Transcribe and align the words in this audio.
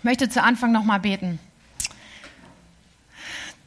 Ich 0.00 0.04
möchte 0.04 0.30
zu 0.30 0.42
Anfang 0.42 0.72
noch 0.72 0.84
mal 0.84 0.98
beten. 0.98 1.38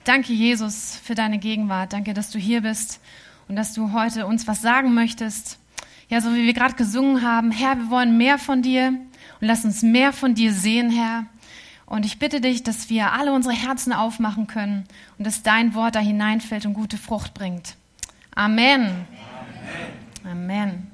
Danke, 0.03 0.33
Jesus, 0.33 0.99
für 1.03 1.13
deine 1.13 1.37
Gegenwart. 1.37 1.93
Danke, 1.93 2.15
dass 2.15 2.31
du 2.31 2.39
hier 2.39 2.61
bist 2.61 2.99
und 3.47 3.55
dass 3.55 3.75
du 3.75 3.93
heute 3.93 4.25
uns 4.25 4.47
was 4.47 4.59
sagen 4.59 4.95
möchtest. 4.95 5.59
Ja, 6.09 6.21
so 6.21 6.33
wie 6.33 6.43
wir 6.43 6.53
gerade 6.53 6.73
gesungen 6.73 7.21
haben, 7.21 7.51
Herr, 7.51 7.77
wir 7.77 7.91
wollen 7.91 8.17
mehr 8.17 8.39
von 8.39 8.63
dir 8.63 8.87
und 8.87 9.47
lass 9.47 9.63
uns 9.63 9.83
mehr 9.83 10.11
von 10.11 10.33
dir 10.33 10.53
sehen, 10.53 10.89
Herr. 10.89 11.27
Und 11.85 12.03
ich 12.03 12.17
bitte 12.17 12.41
dich, 12.41 12.63
dass 12.63 12.89
wir 12.89 13.13
alle 13.13 13.31
unsere 13.31 13.53
Herzen 13.53 13.93
aufmachen 13.93 14.47
können 14.47 14.85
und 15.19 15.27
dass 15.27 15.43
dein 15.43 15.75
Wort 15.75 15.93
da 15.93 15.99
hineinfällt 15.99 16.65
und 16.65 16.73
gute 16.73 16.97
Frucht 16.97 17.35
bringt. 17.35 17.75
Amen. 18.33 19.05
Amen. 20.25 20.31
Amen. 20.31 20.92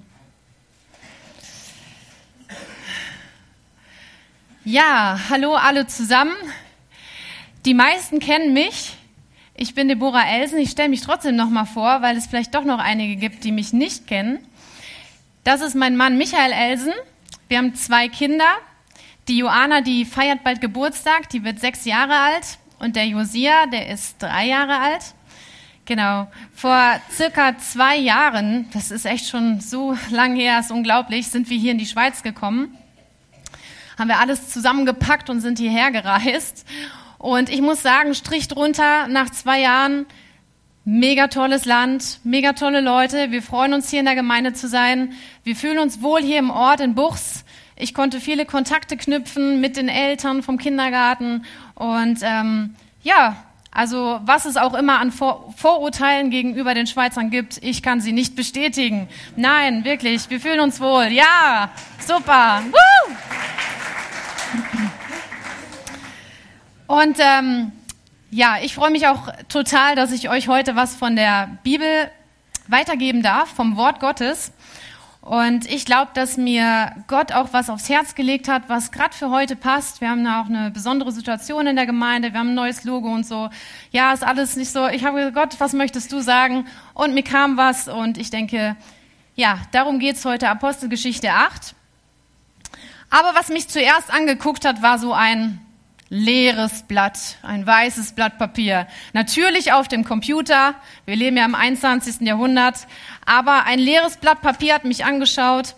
Ja, 4.65 5.17
hallo 5.29 5.55
alle 5.55 5.87
zusammen. 5.87 6.35
Die 7.63 7.73
meisten 7.73 8.19
kennen 8.19 8.51
mich. 8.53 8.93
Ich 9.55 9.73
bin 9.73 9.87
Deborah 9.87 10.27
Elsen. 10.27 10.59
Ich 10.59 10.71
stelle 10.71 10.89
mich 10.89 10.99
trotzdem 10.99 11.37
noch 11.37 11.49
mal 11.49 11.63
vor, 11.63 12.01
weil 12.01 12.17
es 12.17 12.27
vielleicht 12.27 12.53
doch 12.53 12.65
noch 12.65 12.79
einige 12.79 13.15
gibt, 13.15 13.45
die 13.45 13.53
mich 13.53 13.71
nicht 13.71 14.05
kennen. 14.05 14.39
Das 15.45 15.61
ist 15.61 15.75
mein 15.75 15.95
Mann 15.95 16.17
Michael 16.17 16.51
Elsen. 16.51 16.91
Wir 17.47 17.57
haben 17.57 17.73
zwei 17.73 18.09
Kinder. 18.09 18.49
Die 19.29 19.37
Joana, 19.37 19.79
die 19.79 20.03
feiert 20.03 20.43
bald 20.43 20.59
Geburtstag, 20.59 21.29
die 21.29 21.45
wird 21.45 21.61
sechs 21.61 21.85
Jahre 21.85 22.17
alt. 22.17 22.57
Und 22.79 22.97
der 22.97 23.07
Josia, 23.07 23.65
der 23.65 23.87
ist 23.87 24.21
drei 24.21 24.47
Jahre 24.47 24.77
alt. 24.77 25.13
Genau. 25.85 26.29
Vor 26.53 26.99
circa 27.09 27.57
zwei 27.57 27.95
Jahren, 27.95 28.69
das 28.73 28.91
ist 28.91 29.05
echt 29.05 29.29
schon 29.29 29.61
so 29.61 29.97
lang 30.11 30.35
her, 30.35 30.59
ist 30.59 30.69
unglaublich, 30.71 31.29
sind 31.29 31.49
wir 31.49 31.57
hier 31.57 31.71
in 31.71 31.77
die 31.77 31.85
Schweiz 31.85 32.23
gekommen 32.23 32.77
haben 33.99 34.07
wir 34.07 34.19
alles 34.19 34.49
zusammengepackt 34.49 35.29
und 35.29 35.41
sind 35.41 35.59
hierher 35.59 35.91
gereist. 35.91 36.65
Und 37.17 37.49
ich 37.49 37.61
muss 37.61 37.81
sagen, 37.81 38.15
Strich 38.15 38.47
drunter 38.47 39.07
nach 39.07 39.29
zwei 39.29 39.59
Jahren, 39.59 40.05
mega 40.85 41.27
tolles 41.27 41.65
Land, 41.65 42.19
mega 42.23 42.53
tolle 42.53 42.81
Leute. 42.81 43.31
Wir 43.31 43.41
freuen 43.41 43.73
uns 43.73 43.89
hier 43.89 43.99
in 43.99 44.05
der 44.05 44.15
Gemeinde 44.15 44.53
zu 44.53 44.67
sein. 44.67 45.13
Wir 45.43 45.55
fühlen 45.55 45.79
uns 45.79 46.01
wohl 46.01 46.21
hier 46.21 46.39
im 46.39 46.49
Ort 46.49 46.79
in 46.79 46.95
Buchs. 46.95 47.43
Ich 47.75 47.93
konnte 47.93 48.19
viele 48.19 48.45
Kontakte 48.45 48.97
knüpfen 48.97 49.61
mit 49.61 49.77
den 49.77 49.87
Eltern 49.87 50.43
vom 50.43 50.57
Kindergarten 50.57 51.45
und 51.75 52.19
ähm, 52.23 52.75
ja, 53.03 53.37
also 53.71 54.19
was 54.23 54.45
es 54.45 54.57
auch 54.57 54.73
immer 54.73 54.99
an 54.99 55.11
Vor 55.11 55.53
Vorurteilen 55.55 56.29
gegenüber 56.29 56.73
den 56.73 56.87
Schweizern 56.87 57.29
gibt, 57.29 57.57
ich 57.61 57.83
kann 57.83 58.01
sie 58.01 58.11
nicht 58.11 58.35
bestätigen. 58.35 59.07
Nein, 59.35 59.85
wirklich, 59.85 60.29
wir 60.29 60.39
fühlen 60.39 60.59
uns 60.59 60.81
wohl. 60.81 61.05
Ja, 61.05 61.69
super. 62.05 62.63
Woo! 62.71 63.15
Und 66.89 67.17
ähm, 67.19 67.71
ja, 68.31 68.57
ich 68.63 68.73
freue 68.73 68.89
mich 68.89 69.05
auch 69.05 69.31
total, 69.47 69.93
dass 69.95 70.11
ich 70.11 70.27
euch 70.27 70.47
heute 70.47 70.75
was 70.75 70.95
von 70.95 71.15
der 71.15 71.59
Bibel 71.61 72.09
weitergeben 72.67 73.21
darf, 73.21 73.49
vom 73.49 73.77
Wort 73.77 73.99
Gottes. 73.99 74.51
Und 75.21 75.69
ich 75.69 75.85
glaube, 75.85 76.09
dass 76.15 76.35
mir 76.35 76.95
Gott 77.05 77.31
auch 77.31 77.49
was 77.51 77.69
aufs 77.69 77.89
Herz 77.89 78.15
gelegt 78.15 78.47
hat, 78.47 78.69
was 78.69 78.91
gerade 78.91 79.15
für 79.15 79.29
heute 79.29 79.55
passt. 79.55 80.01
Wir 80.01 80.09
haben 80.09 80.23
da 80.23 80.41
auch 80.41 80.47
eine 80.47 80.71
besondere 80.71 81.11
Situation 81.11 81.67
in 81.67 81.75
der 81.75 81.85
Gemeinde, 81.85 82.33
wir 82.33 82.39
haben 82.39 82.49
ein 82.49 82.55
neues 82.55 82.83
Logo 82.83 83.13
und 83.13 83.23
so. 83.23 83.51
Ja, 83.91 84.11
ist 84.11 84.23
alles 84.23 84.55
nicht 84.55 84.71
so. 84.71 84.87
Ich 84.87 85.05
habe 85.05 85.17
gesagt, 85.19 85.35
Gott, 85.35 85.59
was 85.59 85.73
möchtest 85.73 86.11
du 86.11 86.21
sagen? 86.21 86.65
Und 86.95 87.13
mir 87.13 87.23
kam 87.23 87.55
was 87.55 87.87
und 87.87 88.17
ich 88.17 88.31
denke, 88.31 88.75
ja, 89.35 89.59
darum 89.73 89.99
geht's 89.99 90.25
heute, 90.25 90.49
Apostelgeschichte 90.49 91.33
8. 91.33 91.75
Aber 93.11 93.35
was 93.35 93.49
mich 93.49 93.67
zuerst 93.67 94.11
angeguckt 94.11 94.65
hat, 94.65 94.81
war 94.81 94.97
so 94.97 95.13
ein 95.13 95.63
leeres 96.09 96.83
Blatt, 96.83 97.37
ein 97.43 97.65
weißes 97.65 98.13
Blatt 98.13 98.37
Papier. 98.37 98.87
Natürlich 99.13 99.71
auf 99.71 99.87
dem 99.87 100.03
Computer. 100.03 100.75
Wir 101.05 101.15
leben 101.15 101.37
ja 101.37 101.45
im 101.45 101.55
21. 101.55 102.21
Jahrhundert. 102.21 102.87
Aber 103.25 103.65
ein 103.65 103.79
leeres 103.79 104.17
Blatt 104.17 104.41
Papier 104.41 104.73
hat 104.73 104.85
mich 104.85 105.05
angeschaut. 105.05 105.75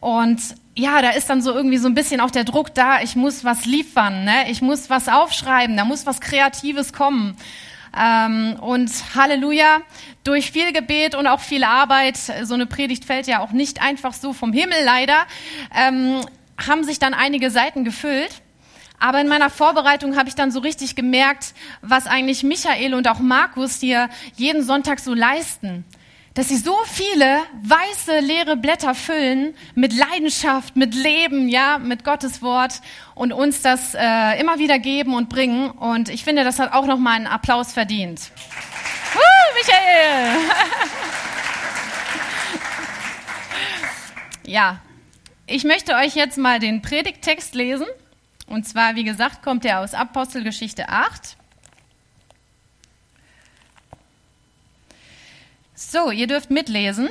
Und 0.00 0.40
ja, 0.76 1.02
da 1.02 1.10
ist 1.10 1.28
dann 1.30 1.42
so 1.42 1.52
irgendwie 1.52 1.78
so 1.78 1.88
ein 1.88 1.94
bisschen 1.94 2.20
auch 2.20 2.30
der 2.30 2.44
Druck 2.44 2.74
da. 2.74 3.00
Ich 3.00 3.16
muss 3.16 3.44
was 3.44 3.64
liefern. 3.64 4.24
Ne? 4.24 4.50
Ich 4.50 4.62
muss 4.62 4.90
was 4.90 5.08
aufschreiben. 5.08 5.76
Da 5.76 5.84
muss 5.84 6.06
was 6.06 6.20
Kreatives 6.20 6.92
kommen. 6.92 7.36
Ähm, 7.98 8.56
und 8.60 8.90
Halleluja, 9.16 9.78
durch 10.22 10.52
viel 10.52 10.72
Gebet 10.72 11.14
und 11.14 11.26
auch 11.26 11.40
viel 11.40 11.64
Arbeit, 11.64 12.18
so 12.44 12.54
eine 12.54 12.66
Predigt 12.66 13.04
fällt 13.04 13.26
ja 13.26 13.40
auch 13.40 13.50
nicht 13.50 13.82
einfach 13.82 14.12
so 14.12 14.32
vom 14.32 14.52
Himmel 14.52 14.78
leider, 14.84 15.26
ähm, 15.74 16.20
haben 16.56 16.84
sich 16.84 17.00
dann 17.00 17.14
einige 17.14 17.50
Seiten 17.50 17.84
gefüllt. 17.84 18.42
Aber 19.00 19.18
in 19.20 19.28
meiner 19.28 19.48
Vorbereitung 19.48 20.16
habe 20.16 20.28
ich 20.28 20.34
dann 20.34 20.52
so 20.52 20.60
richtig 20.60 20.94
gemerkt, 20.94 21.54
was 21.80 22.06
eigentlich 22.06 22.42
Michael 22.42 22.92
und 22.94 23.08
auch 23.08 23.18
Markus 23.18 23.80
hier 23.80 24.10
jeden 24.36 24.62
Sonntag 24.62 25.00
so 25.00 25.14
leisten. 25.14 25.86
Dass 26.34 26.48
sie 26.48 26.58
so 26.58 26.76
viele 26.84 27.40
weiße, 27.62 28.20
leere 28.20 28.56
Blätter 28.56 28.94
füllen 28.94 29.56
mit 29.74 29.92
Leidenschaft, 29.94 30.76
mit 30.76 30.94
Leben, 30.94 31.48
ja, 31.48 31.78
mit 31.78 32.04
Gottes 32.04 32.40
Wort 32.42 32.74
und 33.14 33.32
uns 33.32 33.62
das 33.62 33.94
äh, 33.94 34.38
immer 34.38 34.58
wieder 34.58 34.78
geben 34.78 35.14
und 35.14 35.28
bringen. 35.30 35.70
Und 35.70 36.08
ich 36.10 36.22
finde, 36.22 36.44
das 36.44 36.58
hat 36.58 36.72
auch 36.72 36.86
nochmal 36.86 37.16
einen 37.16 37.26
Applaus 37.26 37.72
verdient. 37.72 38.30
Woo, 39.14 39.20
Michael! 39.56 40.36
ja, 44.44 44.78
ich 45.46 45.64
möchte 45.64 45.94
euch 45.94 46.14
jetzt 46.14 46.38
mal 46.38 46.60
den 46.60 46.82
Predigttext 46.82 47.54
lesen. 47.54 47.86
Und 48.50 48.66
zwar, 48.66 48.96
wie 48.96 49.04
gesagt, 49.04 49.42
kommt 49.44 49.64
er 49.64 49.78
aus 49.78 49.94
Apostelgeschichte 49.94 50.88
8. 50.88 51.36
So, 55.76 56.10
ihr 56.10 56.26
dürft 56.26 56.50
mitlesen. 56.50 57.08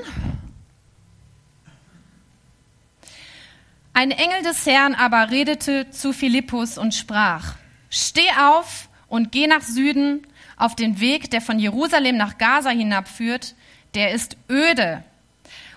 Ein 3.94 4.12
Engel 4.12 4.44
des 4.44 4.66
Herrn 4.66 4.94
aber 4.94 5.32
redete 5.32 5.90
zu 5.92 6.12
Philippus 6.12 6.78
und 6.78 6.94
sprach, 6.94 7.56
Steh 7.90 8.30
auf 8.38 8.90
und 9.08 9.32
geh 9.32 9.48
nach 9.48 9.62
Süden 9.62 10.28
auf 10.58 10.76
den 10.76 11.00
Weg, 11.00 11.32
der 11.32 11.40
von 11.40 11.58
Jerusalem 11.58 12.18
nach 12.18 12.38
Gaza 12.38 12.72
hinabführt, 12.72 13.56
der 13.94 14.12
ist 14.12 14.36
öde. 14.50 15.06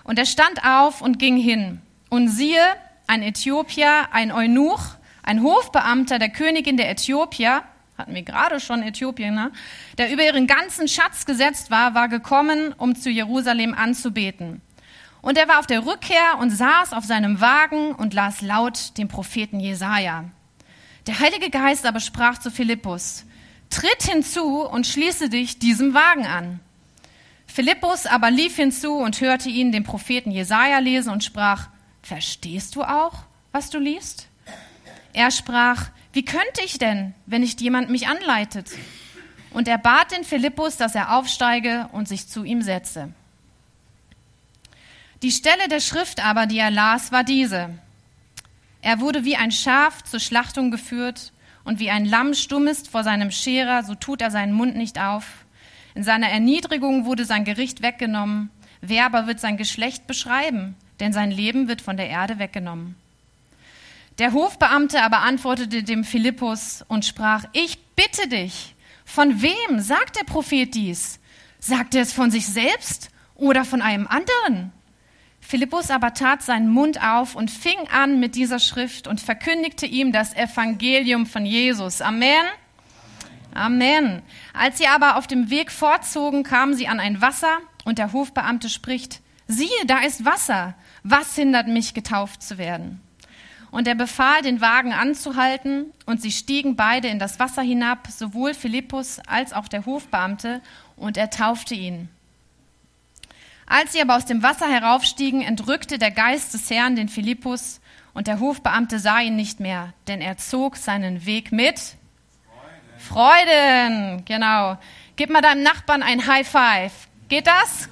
Und 0.03 0.19
er 0.19 0.25
stand 0.25 0.65
auf 0.65 1.01
und 1.01 1.19
ging 1.19 1.37
hin. 1.37 1.81
Und 2.09 2.27
siehe, 2.27 2.65
ein 3.07 3.23
Äthiopier, 3.23 4.09
ein 4.11 4.33
Eunuch, 4.33 4.97
ein 5.23 5.41
Hofbeamter 5.41 6.19
der 6.19 6.29
Königin 6.29 6.77
der 6.77 6.89
Äthiopier, 6.89 7.63
hatten 7.97 8.13
wir 8.13 8.23
gerade 8.23 8.59
schon 8.59 8.83
Äthiopien, 8.83 9.33
ne? 9.33 9.51
der 9.97 10.11
über 10.11 10.23
ihren 10.23 10.47
ganzen 10.47 10.87
Schatz 10.87 11.25
gesetzt 11.25 11.71
war, 11.71 11.95
war 11.95 12.09
gekommen, 12.09 12.73
um 12.77 12.95
zu 12.95 13.09
Jerusalem 13.09 13.73
anzubeten. 13.73 14.61
Und 15.21 15.37
er 15.37 15.47
war 15.47 15.59
auf 15.59 15.67
der 15.67 15.85
Rückkehr 15.85 16.37
und 16.39 16.49
saß 16.49 16.91
auf 16.91 17.05
seinem 17.05 17.39
Wagen 17.39 17.93
und 17.93 18.13
las 18.13 18.41
laut 18.41 18.97
den 18.97 19.07
Propheten 19.07 19.59
Jesaja. 19.59 20.25
Der 21.07 21.19
Heilige 21.19 21.49
Geist 21.49 21.85
aber 21.85 22.01
sprach 22.01 22.37
zu 22.39 22.51
Philippus, 22.51 23.25
tritt 23.69 24.03
hinzu 24.03 24.61
und 24.61 24.85
schließe 24.85 25.29
dich 25.29 25.59
diesem 25.59 25.93
Wagen 25.93 26.25
an. 26.25 26.59
Philippus 27.47 28.05
aber 28.05 28.31
lief 28.31 28.55
hinzu 28.55 28.95
und 28.95 29.21
hörte 29.21 29.47
ihn 29.47 29.71
den 29.71 29.83
Propheten 29.83 30.31
Jesaja 30.31 30.79
lesen 30.79 31.11
und 31.11 31.23
sprach, 31.23 31.69
Verstehst 32.01 32.75
du 32.75 32.83
auch, 32.83 33.23
was 33.53 33.69
du 33.69 33.79
liest? 33.79 34.27
Er 35.13 35.31
sprach, 35.31 35.89
wie 36.11 36.25
könnte 36.25 36.61
ich 36.65 36.77
denn, 36.77 37.13
wenn 37.25 37.41
nicht 37.41 37.61
jemand 37.61 37.89
mich 37.89 38.07
anleitet? 38.07 38.71
Und 39.51 39.67
er 39.67 39.77
bat 39.77 40.11
den 40.11 40.23
Philippus, 40.23 40.77
dass 40.77 40.95
er 40.95 41.15
aufsteige 41.15 41.87
und 41.91 42.07
sich 42.07 42.27
zu 42.27 42.43
ihm 42.43 42.61
setze. 42.61 43.13
Die 45.21 45.31
Stelle 45.31 45.67
der 45.69 45.79
Schrift 45.79 46.23
aber, 46.23 46.47
die 46.47 46.57
er 46.57 46.71
las, 46.71 47.11
war 47.11 47.23
diese. 47.23 47.69
Er 48.81 48.99
wurde 48.99 49.23
wie 49.23 49.37
ein 49.37 49.51
Schaf 49.51 50.03
zur 50.03 50.19
Schlachtung 50.19 50.71
geführt 50.71 51.31
und 51.63 51.79
wie 51.79 51.91
ein 51.91 52.05
Lamm 52.05 52.33
stumm 52.33 52.67
ist 52.67 52.89
vor 52.89 53.03
seinem 53.03 53.31
Scherer, 53.31 53.83
so 53.83 53.95
tut 53.95 54.21
er 54.21 54.31
seinen 54.31 54.53
Mund 54.53 54.75
nicht 54.75 54.99
auf. 54.99 55.45
In 55.95 56.03
seiner 56.03 56.29
Erniedrigung 56.29 57.05
wurde 57.05 57.23
sein 57.23 57.45
Gericht 57.45 57.81
weggenommen. 57.81 58.49
Wer 58.81 59.05
aber 59.05 59.27
wird 59.27 59.39
sein 59.39 59.55
Geschlecht 59.55 60.07
beschreiben? 60.07 60.75
denn 60.99 61.13
sein 61.13 61.31
Leben 61.31 61.67
wird 61.67 61.81
von 61.81 61.97
der 61.97 62.07
Erde 62.07 62.39
weggenommen. 62.39 62.95
Der 64.19 64.33
Hofbeamte 64.33 65.01
aber 65.01 65.21
antwortete 65.21 65.83
dem 65.83 66.03
Philippus 66.03 66.83
und 66.87 67.05
sprach, 67.05 67.45
ich 67.53 67.79
bitte 67.95 68.27
dich, 68.27 68.75
von 69.05 69.41
wem 69.41 69.79
sagt 69.79 70.15
der 70.17 70.23
Prophet 70.23 70.73
dies? 70.73 71.19
Sagt 71.59 71.95
er 71.95 72.01
es 72.01 72.13
von 72.13 72.31
sich 72.31 72.45
selbst 72.45 73.09
oder 73.35 73.65
von 73.65 73.81
einem 73.81 74.07
anderen? 74.07 74.71
Philippus 75.41 75.89
aber 75.89 76.13
tat 76.13 76.41
seinen 76.41 76.69
Mund 76.69 77.03
auf 77.03 77.35
und 77.35 77.51
fing 77.51 77.87
an 77.91 78.19
mit 78.19 78.35
dieser 78.35 78.59
Schrift 78.59 79.07
und 79.07 79.19
verkündigte 79.19 79.85
ihm 79.85 80.11
das 80.11 80.33
Evangelium 80.35 81.25
von 81.25 81.45
Jesus. 81.45 82.01
Amen. 82.01 82.45
Amen. 83.53 84.21
Als 84.53 84.77
sie 84.77 84.87
aber 84.87 85.17
auf 85.17 85.27
dem 85.27 85.49
Weg 85.49 85.71
fortzogen, 85.71 86.43
kamen 86.43 86.75
sie 86.75 86.87
an 86.87 86.99
ein 86.99 87.21
Wasser 87.21 87.59
und 87.83 87.97
der 87.97 88.13
Hofbeamte 88.13 88.69
spricht, 88.69 89.21
siehe, 89.47 89.85
da 89.85 89.99
ist 89.99 90.25
Wasser 90.25 90.75
was 91.03 91.35
hindert 91.35 91.67
mich, 91.67 91.93
getauft 91.93 92.41
zu 92.41 92.57
werden? 92.57 93.01
Und 93.73 93.87
er 93.87 93.95
befahl, 93.95 94.43
den 94.43 94.61
Wagen 94.61 94.93
anzuhalten, 94.93 95.91
und 96.05 96.21
sie 96.21 96.31
stiegen 96.31 96.75
beide 96.75 97.07
in 97.07 97.17
das 97.17 97.39
Wasser 97.39 97.63
hinab, 97.63 98.07
sowohl 98.07 98.53
Philippus 98.53 99.19
als 99.25 99.51
auch 99.51 99.67
der 99.67 99.87
Hofbeamte, 99.87 100.61
und 100.95 101.17
er 101.17 101.31
taufte 101.31 101.73
ihn. 101.73 102.07
Als 103.65 103.93
sie 103.93 104.01
aber 104.03 104.15
aus 104.15 104.25
dem 104.25 104.43
Wasser 104.43 104.69
heraufstiegen, 104.69 105.41
entrückte 105.41 105.97
der 105.97 106.11
Geist 106.11 106.53
des 106.53 106.69
Herrn 106.69 106.95
den 106.95 107.09
Philippus, 107.09 107.81
und 108.13 108.27
der 108.27 108.39
Hofbeamte 108.39 108.99
sah 108.99 109.21
ihn 109.21 109.35
nicht 109.35 109.59
mehr, 109.59 109.91
denn 110.07 110.21
er 110.21 110.37
zog 110.37 110.77
seinen 110.77 111.25
Weg 111.25 111.51
mit 111.51 111.79
Freuden. 112.99 114.19
Freuden. 114.19 114.25
Genau. 114.25 114.77
Gib 115.15 115.31
mal 115.31 115.41
deinem 115.41 115.63
Nachbarn 115.63 116.03
ein 116.03 116.27
High 116.27 116.47
Five. 116.47 116.93
Geht 117.27 117.47
das? 117.47 117.89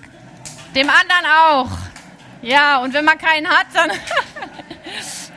Dem 0.75 0.91
anderen 0.91 1.25
auch. 1.43 1.71
Ja, 2.43 2.77
und 2.77 2.93
wenn 2.93 3.03
man 3.03 3.17
keinen 3.17 3.47
hat, 3.47 3.65
dann 3.73 3.89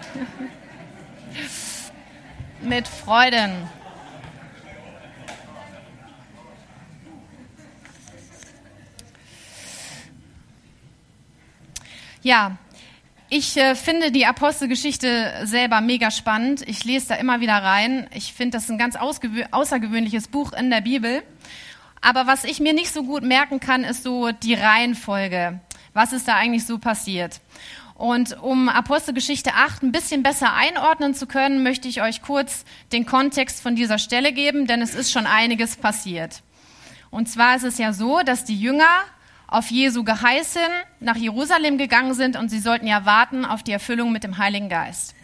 mit 2.65 2.89
Freuden. 2.89 3.69
Ja, 12.23 12.57
ich 13.29 13.57
äh, 13.57 13.75
finde 13.75 14.11
die 14.11 14.27
Apostelgeschichte 14.27 15.43
selber 15.45 15.81
mega 15.81 16.11
spannend. 16.11 16.67
Ich 16.67 16.85
lese 16.85 17.09
da 17.09 17.15
immer 17.17 17.41
wieder 17.41 17.63
rein. 17.63 18.09
Ich 18.15 18.33
finde 18.33 18.57
das 18.59 18.71
ein 18.71 18.79
ganz 18.79 18.97
außergewöhnliches 18.97 20.29
Buch 20.29 20.53
in 20.53 20.71
der 20.71 20.81
Bibel. 20.81 21.23
Aber 22.01 22.27
was 22.27 22.45
ich 22.45 22.61
mir 22.61 22.73
nicht 22.73 22.93
so 22.93 23.03
gut 23.03 23.23
merken 23.23 23.61
kann, 23.61 23.85
ist 23.85 24.03
so 24.03 24.31
die 24.31 24.55
Reihenfolge. 24.55 25.61
Was 25.95 26.13
ist 26.13 26.29
da 26.29 26.37
eigentlich 26.37 26.67
so 26.67 26.79
passiert? 26.79 27.41
Und 27.95 28.43
um 28.43 28.69
Apostelgeschichte 28.69 29.55
8 29.55 29.85
ein 29.85 29.93
bisschen 29.93 30.23
besser 30.23 30.53
einordnen 30.53 31.15
zu 31.15 31.27
können, 31.27 31.63
möchte 31.63 31.87
ich 31.87 32.03
euch 32.03 32.23
kurz 32.23 32.65
den 32.93 33.07
Kontext 33.07 33.63
von 33.63 33.77
dieser 33.77 33.99
Stelle 33.99 34.33
geben, 34.33 34.67
denn 34.67 34.83
es 34.83 34.95
ist 34.95 35.13
schon 35.13 35.27
einiges 35.27 35.77
passiert. 35.77 36.43
Und 37.11 37.29
zwar 37.29 37.55
ist 37.55 37.63
es 37.63 37.79
ja 37.79 37.93
so, 37.93 38.21
dass 38.23 38.45
die 38.45 38.59
Jünger 38.59 39.05
auf 39.47 39.71
Jesu 39.71 40.03
Geheiß 40.03 40.55
hin 40.55 40.73
nach 40.99 41.15
Jerusalem 41.15 41.79
gegangen 41.79 42.15
sind 42.15 42.37
und 42.37 42.49
sie 42.49 42.59
sollten 42.59 42.89
ja 42.89 43.07
warten 43.07 43.45
auf 43.45 43.63
die 43.63 43.71
Erfüllung 43.71 44.11
mit 44.11 44.25
dem 44.25 44.39
Heiligen 44.39 44.69
Geist. 44.69 45.15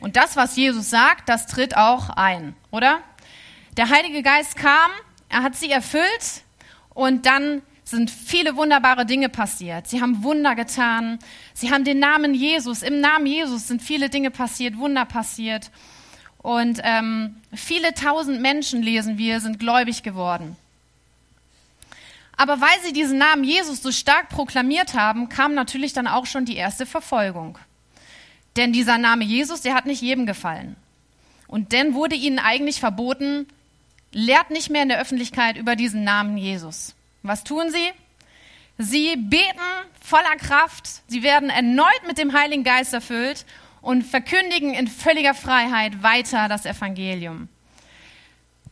Und 0.00 0.16
das, 0.16 0.36
was 0.36 0.56
Jesus 0.56 0.88
sagt, 0.88 1.28
das 1.28 1.46
tritt 1.46 1.76
auch 1.76 2.08
ein, 2.08 2.56
oder? 2.70 3.00
Der 3.76 3.90
Heilige 3.90 4.22
Geist 4.22 4.56
kam, 4.56 4.90
er 5.28 5.42
hat 5.42 5.56
sie 5.56 5.70
erfüllt 5.70 6.44
und 6.94 7.26
dann 7.26 7.60
sind 7.94 8.10
viele 8.10 8.56
wunderbare 8.56 9.06
Dinge 9.06 9.28
passiert. 9.28 9.86
Sie 9.86 10.00
haben 10.00 10.22
Wunder 10.22 10.54
getan. 10.54 11.18
Sie 11.54 11.70
haben 11.70 11.84
den 11.84 11.98
Namen 11.98 12.34
Jesus. 12.34 12.82
Im 12.82 13.00
Namen 13.00 13.26
Jesus 13.26 13.68
sind 13.68 13.82
viele 13.82 14.10
Dinge 14.10 14.30
passiert, 14.30 14.76
Wunder 14.76 15.04
passiert. 15.04 15.70
Und 16.38 16.80
ähm, 16.82 17.36
viele 17.54 17.94
tausend 17.94 18.42
Menschen, 18.42 18.82
lesen 18.82 19.16
wir, 19.16 19.40
sind 19.40 19.58
gläubig 19.58 20.02
geworden. 20.02 20.56
Aber 22.36 22.60
weil 22.60 22.80
sie 22.84 22.92
diesen 22.92 23.18
Namen 23.18 23.44
Jesus 23.44 23.82
so 23.82 23.92
stark 23.92 24.28
proklamiert 24.28 24.94
haben, 24.94 25.28
kam 25.28 25.54
natürlich 25.54 25.92
dann 25.92 26.06
auch 26.06 26.26
schon 26.26 26.44
die 26.44 26.56
erste 26.56 26.84
Verfolgung. 26.84 27.58
Denn 28.56 28.72
dieser 28.72 28.98
Name 28.98 29.24
Jesus, 29.24 29.60
der 29.62 29.74
hat 29.74 29.86
nicht 29.86 30.02
jedem 30.02 30.26
gefallen. 30.26 30.76
Und 31.46 31.72
dann 31.72 31.94
wurde 31.94 32.14
ihnen 32.14 32.38
eigentlich 32.38 32.80
verboten, 32.80 33.46
lehrt 34.12 34.50
nicht 34.50 34.70
mehr 34.70 34.82
in 34.82 34.88
der 34.88 35.00
Öffentlichkeit 35.00 35.56
über 35.56 35.76
diesen 35.76 36.04
Namen 36.04 36.36
Jesus. 36.36 36.94
Was 37.24 37.42
tun 37.42 37.70
sie? 37.70 37.90
Sie 38.76 39.16
beten 39.16 39.58
voller 40.02 40.36
Kraft, 40.36 41.02
sie 41.08 41.22
werden 41.22 41.48
erneut 41.48 42.06
mit 42.06 42.18
dem 42.18 42.34
Heiligen 42.34 42.64
Geist 42.64 42.92
erfüllt 42.92 43.46
und 43.80 44.02
verkündigen 44.02 44.74
in 44.74 44.88
völliger 44.88 45.32
Freiheit 45.32 46.02
weiter 46.02 46.48
das 46.48 46.66
Evangelium. 46.66 47.48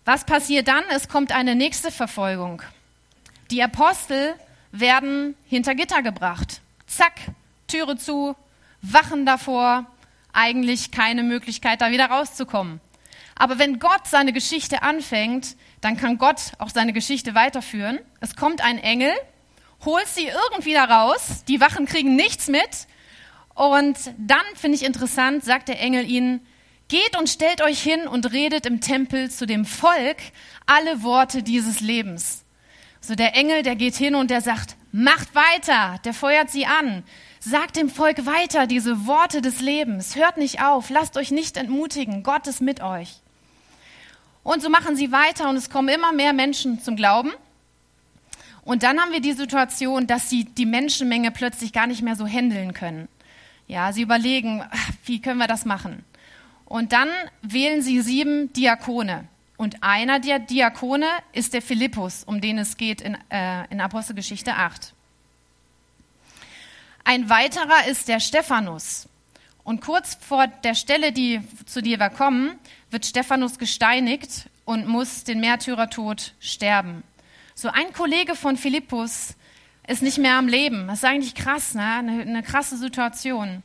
Was 0.04 0.26
passiert 0.26 0.69
dann? 0.69 0.84
Es 0.90 1.08
kommt 1.08 1.32
eine 1.32 1.54
nächste 1.54 1.90
Verfolgung. 1.90 2.62
Die 3.50 3.62
Apostel 3.62 4.34
werden 4.70 5.34
hinter 5.49 5.75
Gitter 5.75 6.02
gebracht. 6.02 6.60
Zack, 6.87 7.14
Türe 7.69 7.96
zu, 7.96 8.37
Wachen 8.82 9.25
davor, 9.25 9.87
eigentlich 10.34 10.90
keine 10.90 11.22
Möglichkeit, 11.22 11.81
da 11.81 11.90
wieder 11.90 12.06
rauszukommen. 12.06 12.81
Aber 13.37 13.58
wenn 13.58 13.79
Gott 13.79 14.06
seine 14.06 14.32
Geschichte 14.32 14.82
anfängt, 14.82 15.56
dann 15.81 15.96
kann 15.96 16.19
Gott 16.19 16.52
auch 16.58 16.70
seine 16.70 16.93
Geschichte 16.93 17.34
weiterführen. 17.34 17.99
Es 18.20 18.37
kommt 18.37 18.62
ein 18.62 18.79
Engel, 18.79 19.12
holt 19.84 20.06
sie 20.06 20.26
irgendwie 20.26 20.75
da 20.75 20.84
raus, 20.84 21.44
die 21.49 21.61
Wachen 21.61 21.87
kriegen 21.87 22.14
nichts 22.14 22.49
mit. 22.49 22.87
Und 23.55 23.96
dann, 24.19 24.44
finde 24.55 24.76
ich 24.76 24.84
interessant, 24.84 25.44
sagt 25.44 25.69
der 25.69 25.81
Engel 25.81 26.08
ihnen, 26.08 26.46
geht 26.88 27.19
und 27.19 27.29
stellt 27.29 27.62
euch 27.62 27.82
hin 27.82 28.06
und 28.06 28.32
redet 28.32 28.67
im 28.67 28.81
Tempel 28.81 29.31
zu 29.31 29.46
dem 29.46 29.64
Volk 29.64 30.19
alle 30.67 31.02
Worte 31.02 31.43
dieses 31.43 31.81
Lebens. 31.81 32.44
So 33.00 33.14
der 33.14 33.35
Engel, 33.35 33.62
der 33.62 33.76
geht 33.76 33.96
hin 33.96 34.14
und 34.14 34.31
der 34.31 34.40
sagt, 34.40 34.76
macht 34.93 35.35
weiter, 35.35 35.99
der 36.05 36.14
feuert 36.14 36.50
sie 36.50 36.67
an. 36.67 37.02
Sagt 37.44 37.74
dem 37.74 37.88
Volk 37.88 38.24
weiter 38.24 38.68
diese 38.68 39.04
Worte 39.04 39.42
des 39.42 39.60
Lebens. 39.60 40.14
Hört 40.14 40.36
nicht 40.36 40.62
auf, 40.62 40.90
lasst 40.90 41.16
euch 41.16 41.32
nicht 41.32 41.56
entmutigen, 41.56 42.22
Gott 42.22 42.46
ist 42.46 42.60
mit 42.60 42.80
euch. 42.80 43.16
Und 44.44 44.62
so 44.62 44.70
machen 44.70 44.94
sie 44.94 45.10
weiter 45.10 45.48
und 45.48 45.56
es 45.56 45.68
kommen 45.68 45.88
immer 45.88 46.12
mehr 46.12 46.32
Menschen 46.32 46.80
zum 46.80 46.94
Glauben. 46.94 47.32
Und 48.64 48.84
dann 48.84 49.00
haben 49.00 49.10
wir 49.10 49.20
die 49.20 49.32
Situation, 49.32 50.06
dass 50.06 50.30
sie 50.30 50.44
die 50.44 50.66
Menschenmenge 50.66 51.32
plötzlich 51.32 51.72
gar 51.72 51.88
nicht 51.88 52.00
mehr 52.00 52.14
so 52.14 52.28
handeln 52.28 52.74
können. 52.74 53.08
Ja, 53.66 53.92
sie 53.92 54.02
überlegen, 54.02 54.62
wie 55.04 55.20
können 55.20 55.38
wir 55.38 55.48
das 55.48 55.64
machen? 55.64 56.04
Und 56.64 56.92
dann 56.92 57.08
wählen 57.42 57.82
sie 57.82 58.02
sieben 58.02 58.52
Diakone. 58.52 59.26
Und 59.56 59.82
einer 59.82 60.20
der 60.20 60.38
Diakone 60.38 61.08
ist 61.32 61.54
der 61.54 61.62
Philippus, 61.62 62.22
um 62.22 62.40
den 62.40 62.58
es 62.58 62.76
geht 62.76 63.00
in, 63.00 63.18
äh, 63.30 63.66
in 63.68 63.80
Apostelgeschichte 63.80 64.54
8. 64.54 64.94
Ein 67.04 67.28
weiterer 67.28 67.88
ist 67.88 68.08
der 68.08 68.20
Stephanus. 68.20 69.08
Und 69.64 69.81
kurz 69.81 70.16
vor 70.20 70.46
der 70.46 70.75
Stelle, 70.75 71.12
die, 71.12 71.40
zu 71.66 71.82
der 71.82 71.99
wir 71.99 72.10
kommen, 72.10 72.58
wird 72.90 73.06
Stephanus 73.06 73.58
gesteinigt 73.58 74.49
und 74.64 74.87
muss 74.87 75.25
den 75.25 75.40
Märtyrertod 75.40 76.34
sterben. 76.40 77.02
So 77.54 77.69
ein 77.69 77.93
Kollege 77.93 78.34
von 78.34 78.56
Philippus 78.56 79.34
ist 79.87 80.02
nicht 80.02 80.19
mehr 80.19 80.37
am 80.37 80.49
Leben. 80.49 80.87
Das 80.87 80.99
ist 80.99 81.04
eigentlich 81.04 81.34
krass, 81.34 81.75
ne? 81.75 81.84
eine, 81.84 82.22
eine 82.22 82.43
krasse 82.43 82.76
Situation. 82.76 83.62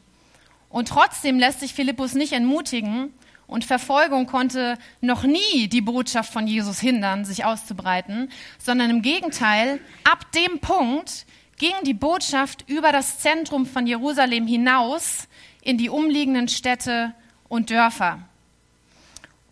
Und 0.70 0.90
trotzdem 0.90 1.40
lässt 1.40 1.60
sich 1.60 1.74
Philippus 1.74 2.14
nicht 2.14 2.34
entmutigen 2.34 3.14
und 3.46 3.64
Verfolgung 3.64 4.26
konnte 4.26 4.78
noch 5.00 5.24
nie 5.24 5.68
die 5.68 5.82
Botschaft 5.82 6.34
von 6.34 6.48
Jesus 6.48 6.80
hindern, 6.80 7.24
sich 7.24 7.46
auszubreiten, 7.46 8.30
sondern 8.60 8.90
im 8.90 9.02
Gegenteil, 9.02 9.80
ab 10.04 10.32
dem 10.34 10.60
Punkt 10.60 11.26
ging 11.58 11.74
die 11.84 11.94
Botschaft 11.94 12.64
über 12.68 12.92
das 12.92 13.20
Zentrum 13.20 13.66
von 13.66 13.88
Jerusalem 13.88 14.48
hinaus 14.48 15.28
in 15.62 15.78
die 15.78 15.90
umliegenden 15.90 16.48
Städte 16.48 17.14
und 17.50 17.72
Dörfer. 17.72 18.20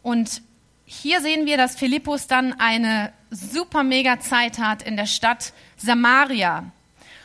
Und 0.02 0.42
hier 0.86 1.20
sehen 1.22 1.48
wir, 1.48 1.58
dass 1.58 1.76
Philippus 1.76 2.28
dann 2.28 2.54
eine 2.60 3.12
super 3.32 3.84
mega 3.84 4.20
Zeit 4.20 4.60
hat 4.60 4.84
in 4.84 4.98
der 4.98 5.08
Stadt 5.08 5.52
Samaria. 5.78 6.72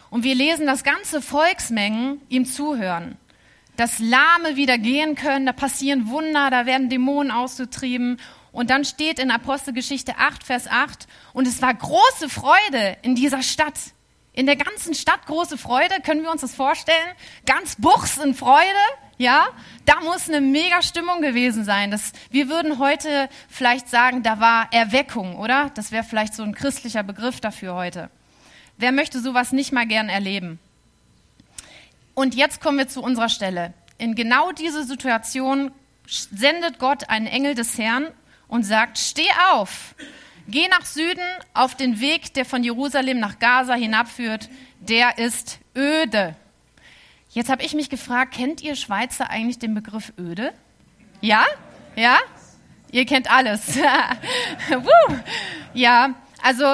Und 0.09 0.25
wir 0.25 0.35
lesen, 0.35 0.67
dass 0.67 0.83
ganze 0.83 1.21
Volksmengen 1.21 2.21
ihm 2.29 2.47
zuhören. 2.47 3.17
Dass 3.77 3.99
Lahme 3.99 4.57
wieder 4.57 4.79
gehen 4.79 5.15
können, 5.15 5.47
da 5.47 5.53
passieren 5.53 6.09
Wunder, 6.09 6.51
da 6.51 6.67
werden 6.67 6.89
Dämonen 6.89 7.31
ausgetrieben. 7.31 8.19
Und 8.51 8.71
dann 8.71 8.85
steht 8.85 9.19
in 9.19 9.31
Apostelgeschichte 9.31 10.17
8, 10.17 10.43
Vers 10.43 10.67
8, 10.67 11.07
und 11.33 11.47
es 11.47 11.63
war 11.63 11.73
große 11.73 12.29
Freude 12.29 12.97
in 13.03 13.15
dieser 13.15 13.43
Stadt. 13.43 13.79
In 14.33 14.47
der 14.47 14.57
ganzen 14.57 14.95
Stadt 14.95 15.27
große 15.27 15.59
Freude, 15.59 16.01
können 16.03 16.23
wir 16.23 16.31
uns 16.31 16.43
das 16.43 16.55
vorstellen? 16.55 17.15
Ganz 17.47 17.77
Buchs 17.77 18.17
in 18.19 18.35
Freude, 18.35 18.65
ja, 19.19 19.49
da 19.85 20.01
muss 20.01 20.29
eine 20.29 20.41
mega 20.41 20.81
Stimmung 20.83 21.21
gewesen 21.21 21.65
sein. 21.65 21.91
Das, 21.91 22.13
wir 22.31 22.49
würden 22.49 22.79
heute 22.79 23.29
vielleicht 23.49 23.89
sagen, 23.89 24.23
da 24.23 24.41
war 24.41 24.69
Erweckung, 24.73 25.37
oder? 25.37 25.71
Das 25.75 25.93
wäre 25.93 26.05
vielleicht 26.05 26.35
so 26.35 26.43
ein 26.43 26.55
christlicher 26.55 27.03
Begriff 27.03 27.41
dafür 27.41 27.75
heute. 27.75 28.09
Wer 28.79 28.93
möchte 28.93 29.21
sowas 29.21 29.53
nicht 29.53 29.73
mal 29.73 29.87
gern 29.87 30.09
erleben? 30.09 30.59
Und 32.15 32.35
jetzt 32.35 32.63
kommen 32.63 32.79
wir 32.79 32.89
zu 32.89 33.03
unserer 33.03 33.29
Stelle. 33.29 33.75
In 33.99 34.15
genau 34.15 34.53
diese 34.53 34.85
Situation 34.85 35.71
sendet 36.07 36.79
Gott 36.79 37.11
einen 37.11 37.27
Engel 37.27 37.55
des 37.55 37.77
Herrn 37.77 38.07
und 38.49 38.65
sagt, 38.65 38.99
steh 38.99 39.29
auf, 39.53 39.95
geh 40.49 40.69
nach 40.69 40.85
Süden 40.85 41.25
auf 41.55 41.75
den 41.75 42.01
Weg, 42.01 42.35
der 42.35 42.45
von 42.45 42.65
Jerusalem 42.65 43.19
nach 43.19 43.39
Gaza 43.39 43.75
hinabführt, 43.75 44.49
der 44.81 45.19
ist 45.19 45.59
öde. 45.77 46.37
Jetzt 47.31 47.51
habe 47.51 47.63
ich 47.63 47.75
mich 47.75 47.91
gefragt, 47.91 48.35
kennt 48.35 48.61
ihr 48.63 48.75
Schweizer 48.75 49.31
eigentlich 49.31 49.59
den 49.59 49.75
Begriff 49.75 50.13
öde? 50.19 50.53
Ja? 51.21 51.45
Ja? 51.95 52.19
Ihr 52.91 53.07
kennt 53.07 53.31
alles. 53.31 53.79
ja, 55.75 56.15
also 56.43 56.65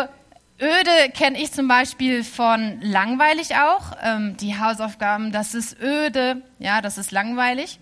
öde 0.60 1.10
kenne 1.14 1.38
ich 1.40 1.52
zum 1.52 1.68
Beispiel 1.68 2.24
von 2.24 2.80
langweilig 2.80 3.56
auch. 3.56 3.92
Ähm, 4.02 4.36
die 4.38 4.58
Hausaufgaben, 4.58 5.30
das 5.30 5.54
ist 5.54 5.78
öde, 5.80 6.42
ja, 6.58 6.80
das 6.80 6.96
ist 6.96 7.10
langweilig. 7.10 7.78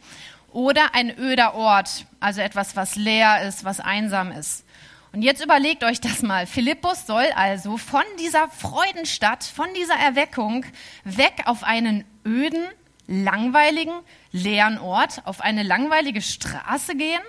oder 0.55 0.95
ein 0.95 1.17
öder 1.19 1.55
Ort, 1.55 2.07
also 2.21 2.41
etwas, 2.41 2.77
was 2.77 2.95
leer 2.95 3.43
ist, 3.43 3.65
was 3.65 3.81
einsam 3.81 4.31
ist. 4.33 4.64
Und 5.15 5.23
jetzt 5.23 5.45
überlegt 5.45 5.85
euch 5.85 6.01
das 6.01 6.23
mal. 6.23 6.45
Philippus 6.45 7.07
soll 7.07 7.27
also 7.37 7.77
von 7.77 8.03
dieser 8.19 8.49
Freudenstadt, 8.49 9.45
von 9.45 9.69
dieser 9.77 9.95
Erweckung 9.95 10.67
weg 11.05 11.43
auf 11.45 11.63
einen 11.63 12.05
öden, 12.27 12.65
langweiligen, 13.07 13.95
leeren 14.33 14.77
Ort, 14.77 15.23
auf 15.25 15.41
eine 15.41 15.63
langweilige 15.63 16.21
Straße 16.21 16.97
gehen. 16.97 17.21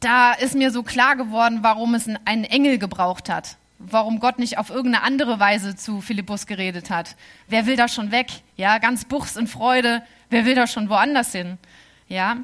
Da 0.00 0.34
ist 0.34 0.54
mir 0.54 0.70
so 0.70 0.82
klar 0.82 1.16
geworden, 1.16 1.60
warum 1.62 1.94
es 1.94 2.06
einen 2.26 2.44
Engel 2.44 2.76
gebraucht 2.76 3.30
hat. 3.30 3.56
Warum 3.78 4.20
Gott 4.20 4.38
nicht 4.38 4.58
auf 4.58 4.68
irgendeine 4.68 5.02
andere 5.02 5.40
Weise 5.40 5.76
zu 5.76 6.02
Philippus 6.02 6.46
geredet 6.46 6.90
hat. 6.90 7.16
Wer 7.48 7.64
will 7.64 7.76
da 7.76 7.88
schon 7.88 8.10
weg? 8.10 8.26
Ja, 8.58 8.76
ganz 8.76 9.06
Buchs 9.06 9.34
in 9.36 9.46
Freude. 9.46 10.02
Wer 10.28 10.44
will 10.44 10.54
da 10.54 10.66
schon 10.66 10.90
woanders 10.90 11.32
hin? 11.32 11.56
Ja. 12.06 12.36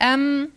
Ähm, 0.00 0.48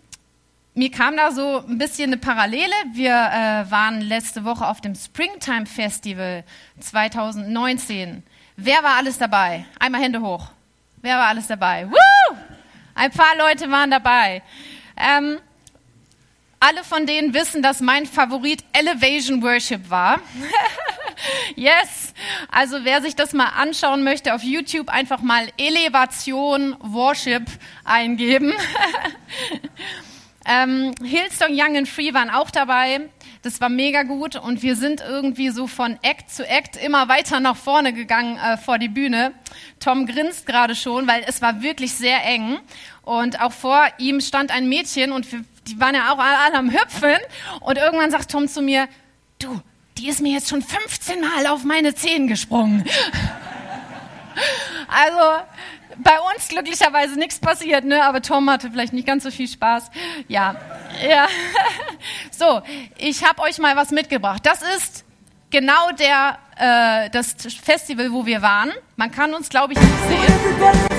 mir 0.75 0.91
kam 0.91 1.15
da 1.15 1.32
so 1.32 1.63
ein 1.67 1.77
bisschen 1.77 2.12
eine 2.12 2.17
Parallele. 2.17 2.74
Wir 2.94 3.12
äh, 3.12 3.72
waren 3.72 4.01
letzte 4.01 4.44
Woche 4.44 4.67
auf 4.67 4.82
dem 4.82 4.94
Springtime 4.94 5.65
Festival 5.65 6.44
2019. 6.82 8.24
Wer 8.58 8.84
war 8.84 8.98
alles 8.98 9.17
dabei? 9.17 9.65
Einmal 9.79 10.01
Hände 10.01 10.22
hoch. 10.22 10.50
Wer 11.01 11.17
war 11.17 11.27
alles 11.27 11.48
dabei? 11.48 11.89
Woo! 11.89 12.38
Ein 12.94 13.12
paar 13.12 13.38
Leute 13.38 13.72
waren 13.72 13.89
dabei. 13.89 14.41
Ähm, 14.98 15.39
alle 16.60 16.84
von 16.84 17.05
denen 17.05 17.34
wissen, 17.34 17.62
dass 17.62 17.79
mein 17.79 18.05
Favorit 18.05 18.63
Elevation 18.74 19.41
Worship 19.44 19.89
war. 19.89 20.20
yes. 21.55 22.13
Also 22.51 22.84
wer 22.84 23.01
sich 23.01 23.15
das 23.15 23.34
mal 23.34 23.50
anschauen 23.58 24.03
möchte 24.03 24.34
auf 24.34 24.44
YouTube, 24.44 24.89
einfach 24.89 25.22
mal 25.22 25.48
Elevation 25.58 26.75
Worship 26.82 27.46
eingeben. 27.84 28.53
Ähm, 30.47 30.93
Hillsong 31.03 31.49
Young 31.51 31.77
and 31.77 31.87
Free 31.87 32.13
waren 32.13 32.29
auch 32.29 32.51
dabei. 32.51 33.09
Das 33.41 33.61
war 33.61 33.69
mega 33.69 34.03
gut 34.03 34.35
und 34.35 34.61
wir 34.61 34.75
sind 34.75 35.01
irgendwie 35.01 35.49
so 35.49 35.67
von 35.67 35.97
Act 36.01 36.29
zu 36.29 36.47
Act 36.47 36.77
immer 36.77 37.07
weiter 37.09 37.39
nach 37.39 37.55
vorne 37.55 37.93
gegangen 37.93 38.37
äh, 38.37 38.57
vor 38.57 38.77
die 38.77 38.87
Bühne. 38.87 39.33
Tom 39.79 40.05
grinst 40.05 40.45
gerade 40.45 40.75
schon, 40.75 41.07
weil 41.07 41.23
es 41.27 41.41
war 41.41 41.61
wirklich 41.61 41.93
sehr 41.93 42.23
eng 42.25 42.59
und 43.01 43.41
auch 43.41 43.53
vor 43.53 43.85
ihm 43.97 44.21
stand 44.21 44.51
ein 44.51 44.69
Mädchen 44.69 45.11
und 45.11 45.31
wir, 45.31 45.43
die 45.67 45.79
waren 45.79 45.95
ja 45.95 46.13
auch 46.13 46.19
alle 46.19 46.55
am 46.55 46.71
Hüpfen 46.71 47.17
und 47.61 47.77
irgendwann 47.77 48.11
sagt 48.11 48.31
Tom 48.31 48.47
zu 48.47 48.61
mir, 48.61 48.87
du, 49.39 49.61
die 49.97 50.09
ist 50.09 50.21
mir 50.21 50.33
jetzt 50.33 50.49
schon 50.49 50.61
15 50.61 51.21
Mal 51.21 51.47
auf 51.47 51.63
meine 51.63 51.95
Zehen 51.95 52.27
gesprungen. 52.27 52.83
Also 54.88 55.44
bei 55.98 56.20
uns 56.34 56.48
glücklicherweise 56.48 57.18
nichts 57.18 57.39
passiert, 57.39 57.86
ne? 57.86 58.04
aber 58.04 58.22
Tom 58.22 58.50
hatte 58.50 58.70
vielleicht 58.70 58.94
nicht 58.94 59.08
ganz 59.08 59.24
so 59.24 59.32
viel 59.32 59.48
Spaß. 59.48 59.92
Ja, 60.27 60.56
ja. 61.08 61.27
So, 62.32 62.62
ich 62.98 63.24
habe 63.24 63.42
euch 63.44 63.60
mal 63.60 63.77
was 63.77 63.92
mitgebracht. 63.92 64.46
Das 64.46 64.62
ist 64.62 65.06
genau 65.51 65.92
der, 65.92 66.38
äh, 66.58 67.10
das 67.12 67.36
Festival, 67.63 68.12
wo 68.12 68.25
wir 68.25 68.42
waren. 68.42 68.72
Man 68.98 69.10
kann 69.10 69.34
uns, 69.34 69.48
glaube 69.48 69.74
ich, 69.74 69.80
nicht 69.80 69.94
sehen. 70.08 70.94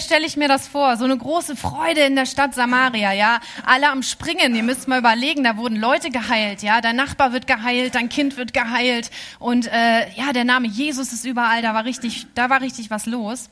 Stelle 0.00 0.26
ich 0.26 0.36
mir 0.36 0.48
das 0.48 0.68
vor, 0.68 0.96
so 0.96 1.04
eine 1.04 1.16
große 1.16 1.56
Freude 1.56 2.02
in 2.02 2.16
der 2.16 2.26
Stadt 2.26 2.54
Samaria, 2.54 3.12
ja. 3.12 3.40
Alle 3.64 3.90
am 3.90 4.02
Springen, 4.02 4.54
ihr 4.54 4.62
müsst 4.62 4.88
mal 4.88 4.98
überlegen, 4.98 5.44
da 5.44 5.56
wurden 5.56 5.76
Leute 5.76 6.10
geheilt, 6.10 6.62
ja. 6.62 6.80
Dein 6.80 6.96
Nachbar 6.96 7.32
wird 7.32 7.46
geheilt, 7.46 7.94
dein 7.94 8.08
Kind 8.08 8.36
wird 8.36 8.52
geheilt 8.54 9.10
und 9.38 9.66
äh, 9.66 10.10
ja, 10.14 10.32
der 10.32 10.44
Name 10.44 10.68
Jesus 10.68 11.12
ist 11.12 11.24
überall, 11.24 11.62
da 11.62 11.74
war 11.74 11.84
richtig, 11.84 12.26
da 12.34 12.50
war 12.50 12.60
richtig 12.60 12.90
was 12.90 13.06
los. 13.06 13.50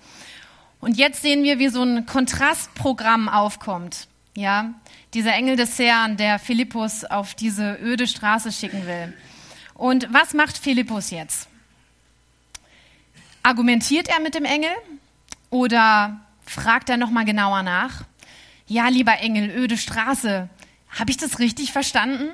Und 0.80 0.96
jetzt 0.96 1.22
sehen 1.22 1.42
wir, 1.42 1.58
wie 1.58 1.68
so 1.68 1.82
ein 1.82 2.06
Kontrastprogramm 2.06 3.28
aufkommt, 3.28 4.08
ja. 4.34 4.74
Dieser 5.14 5.34
Engel 5.34 5.56
des 5.56 5.78
Herrn, 5.78 6.16
der 6.16 6.38
Philippus 6.38 7.04
auf 7.04 7.34
diese 7.34 7.78
öde 7.82 8.06
Straße 8.06 8.52
schicken 8.52 8.86
will. 8.86 9.12
Und 9.74 10.12
was 10.12 10.34
macht 10.34 10.56
Philippus 10.56 11.10
jetzt? 11.10 11.48
Argumentiert 13.42 14.08
er 14.08 14.20
mit 14.20 14.34
dem 14.34 14.44
Engel 14.44 14.70
oder 15.50 16.20
fragt 16.50 16.88
er 16.88 16.96
nochmal 16.96 17.24
genauer 17.24 17.62
nach. 17.62 18.02
Ja, 18.66 18.88
lieber 18.88 19.18
Engel, 19.18 19.50
öde 19.50 19.76
Straße. 19.76 20.48
Habe 20.88 21.10
ich 21.10 21.16
das 21.16 21.38
richtig 21.38 21.72
verstanden? 21.72 22.32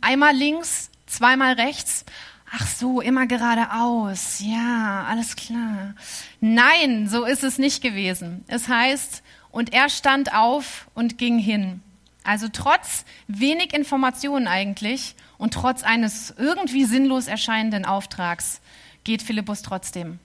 Einmal 0.00 0.34
links, 0.34 0.90
zweimal 1.06 1.54
rechts. 1.54 2.04
Ach 2.52 2.66
so, 2.66 3.00
immer 3.00 3.26
geradeaus. 3.26 4.40
Ja, 4.40 5.04
alles 5.08 5.34
klar. 5.34 5.94
Nein, 6.40 7.08
so 7.08 7.24
ist 7.24 7.42
es 7.42 7.58
nicht 7.58 7.82
gewesen. 7.82 8.44
Es 8.46 8.68
heißt, 8.68 9.22
und 9.50 9.72
er 9.72 9.88
stand 9.88 10.32
auf 10.32 10.88
und 10.94 11.18
ging 11.18 11.38
hin. 11.38 11.82
Also 12.22 12.48
trotz 12.52 13.04
wenig 13.26 13.74
Informationen 13.74 14.46
eigentlich 14.46 15.16
und 15.38 15.54
trotz 15.54 15.82
eines 15.82 16.34
irgendwie 16.36 16.84
sinnlos 16.84 17.26
erscheinenden 17.26 17.84
Auftrags 17.84 18.60
geht 19.02 19.22
Philippus 19.22 19.62
trotzdem. 19.62 20.20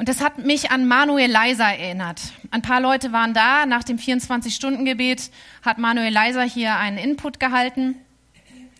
Und 0.00 0.08
das 0.08 0.22
hat 0.22 0.38
mich 0.38 0.70
an 0.70 0.88
Manuel 0.88 1.30
Leiser 1.30 1.66
erinnert. 1.66 2.22
Ein 2.50 2.62
paar 2.62 2.80
Leute 2.80 3.12
waren 3.12 3.34
da. 3.34 3.66
Nach 3.66 3.84
dem 3.84 3.98
24-Stunden-Gebet 3.98 5.30
hat 5.62 5.76
Manuel 5.76 6.10
Leiser 6.10 6.42
hier 6.42 6.76
einen 6.76 6.96
Input 6.96 7.38
gehalten 7.38 7.96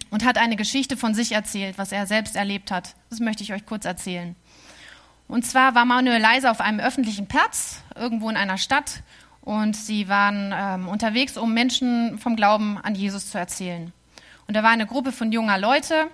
und 0.08 0.24
hat 0.24 0.38
eine 0.38 0.56
Geschichte 0.56 0.96
von 0.96 1.12
sich 1.12 1.32
erzählt, 1.32 1.76
was 1.76 1.92
er 1.92 2.06
selbst 2.06 2.36
erlebt 2.36 2.70
hat. 2.70 2.94
Das 3.10 3.20
möchte 3.20 3.42
ich 3.42 3.52
euch 3.52 3.66
kurz 3.66 3.84
erzählen. 3.84 4.34
Und 5.28 5.44
zwar 5.44 5.74
war 5.74 5.84
Manuel 5.84 6.22
Leiser 6.22 6.50
auf 6.50 6.62
einem 6.62 6.80
öffentlichen 6.80 7.26
Platz, 7.26 7.82
irgendwo 7.94 8.30
in 8.30 8.38
einer 8.38 8.56
Stadt, 8.56 9.02
und 9.42 9.76
sie 9.76 10.08
waren 10.08 10.54
ähm, 10.56 10.88
unterwegs, 10.88 11.36
um 11.36 11.52
Menschen 11.52 12.18
vom 12.18 12.34
Glauben 12.34 12.78
an 12.78 12.94
Jesus 12.94 13.30
zu 13.30 13.36
erzählen. 13.36 13.92
Und 14.48 14.56
da 14.56 14.62
war 14.62 14.70
eine 14.70 14.86
Gruppe 14.86 15.12
von 15.12 15.32
junger 15.32 15.58
Leute, 15.58 16.06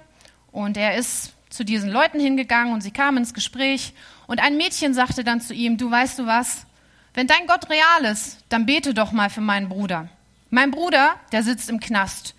und 0.51 0.77
er 0.77 0.97
ist 0.97 1.37
zu 1.49 1.65
diesen 1.65 1.91
Leuten 1.91 2.19
hingegangen 2.19 2.75
und 2.75 2.81
sie 2.81 2.91
kamen 2.91 3.19
ins 3.19 3.35
Gespräch 3.35 3.93
und 4.27 4.41
ein 4.41 4.57
Mädchen 4.57 4.95
sagte 4.95 5.25
dann 5.25 5.41
zu 5.41 5.55
ihm, 5.55 5.77
du 5.77 5.91
weißt 5.91 6.19
du 6.19 6.27
was, 6.27 6.67
wenn 7.15 7.27
dein 7.27 7.47
Gott 7.47 7.71
real 7.71 8.05
ist, 8.11 8.39
dann 8.49 8.67
bete 8.67 8.93
doch 8.93 9.13
mal 9.13 9.31
für 9.31 9.41
meinen 9.41 9.69
Bruder. 9.69 10.09
Mein 10.51 10.71
Bruder, 10.71 11.15
der 11.33 11.43
sitzt 11.43 11.71
im 11.71 11.81
Knast. 11.81 12.35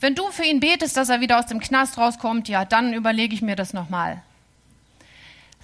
Wenn 0.00 0.14
du 0.14 0.30
für 0.30 0.44
ihn 0.44 0.60
betest, 0.60 0.96
dass 0.96 1.08
er 1.08 1.20
wieder 1.20 1.38
aus 1.38 1.46
dem 1.46 1.60
Knast 1.60 1.96
rauskommt, 1.96 2.48
ja, 2.48 2.64
dann 2.64 2.92
überlege 2.92 3.34
ich 3.34 3.42
mir 3.42 3.56
das 3.56 3.72
nochmal. 3.72 4.22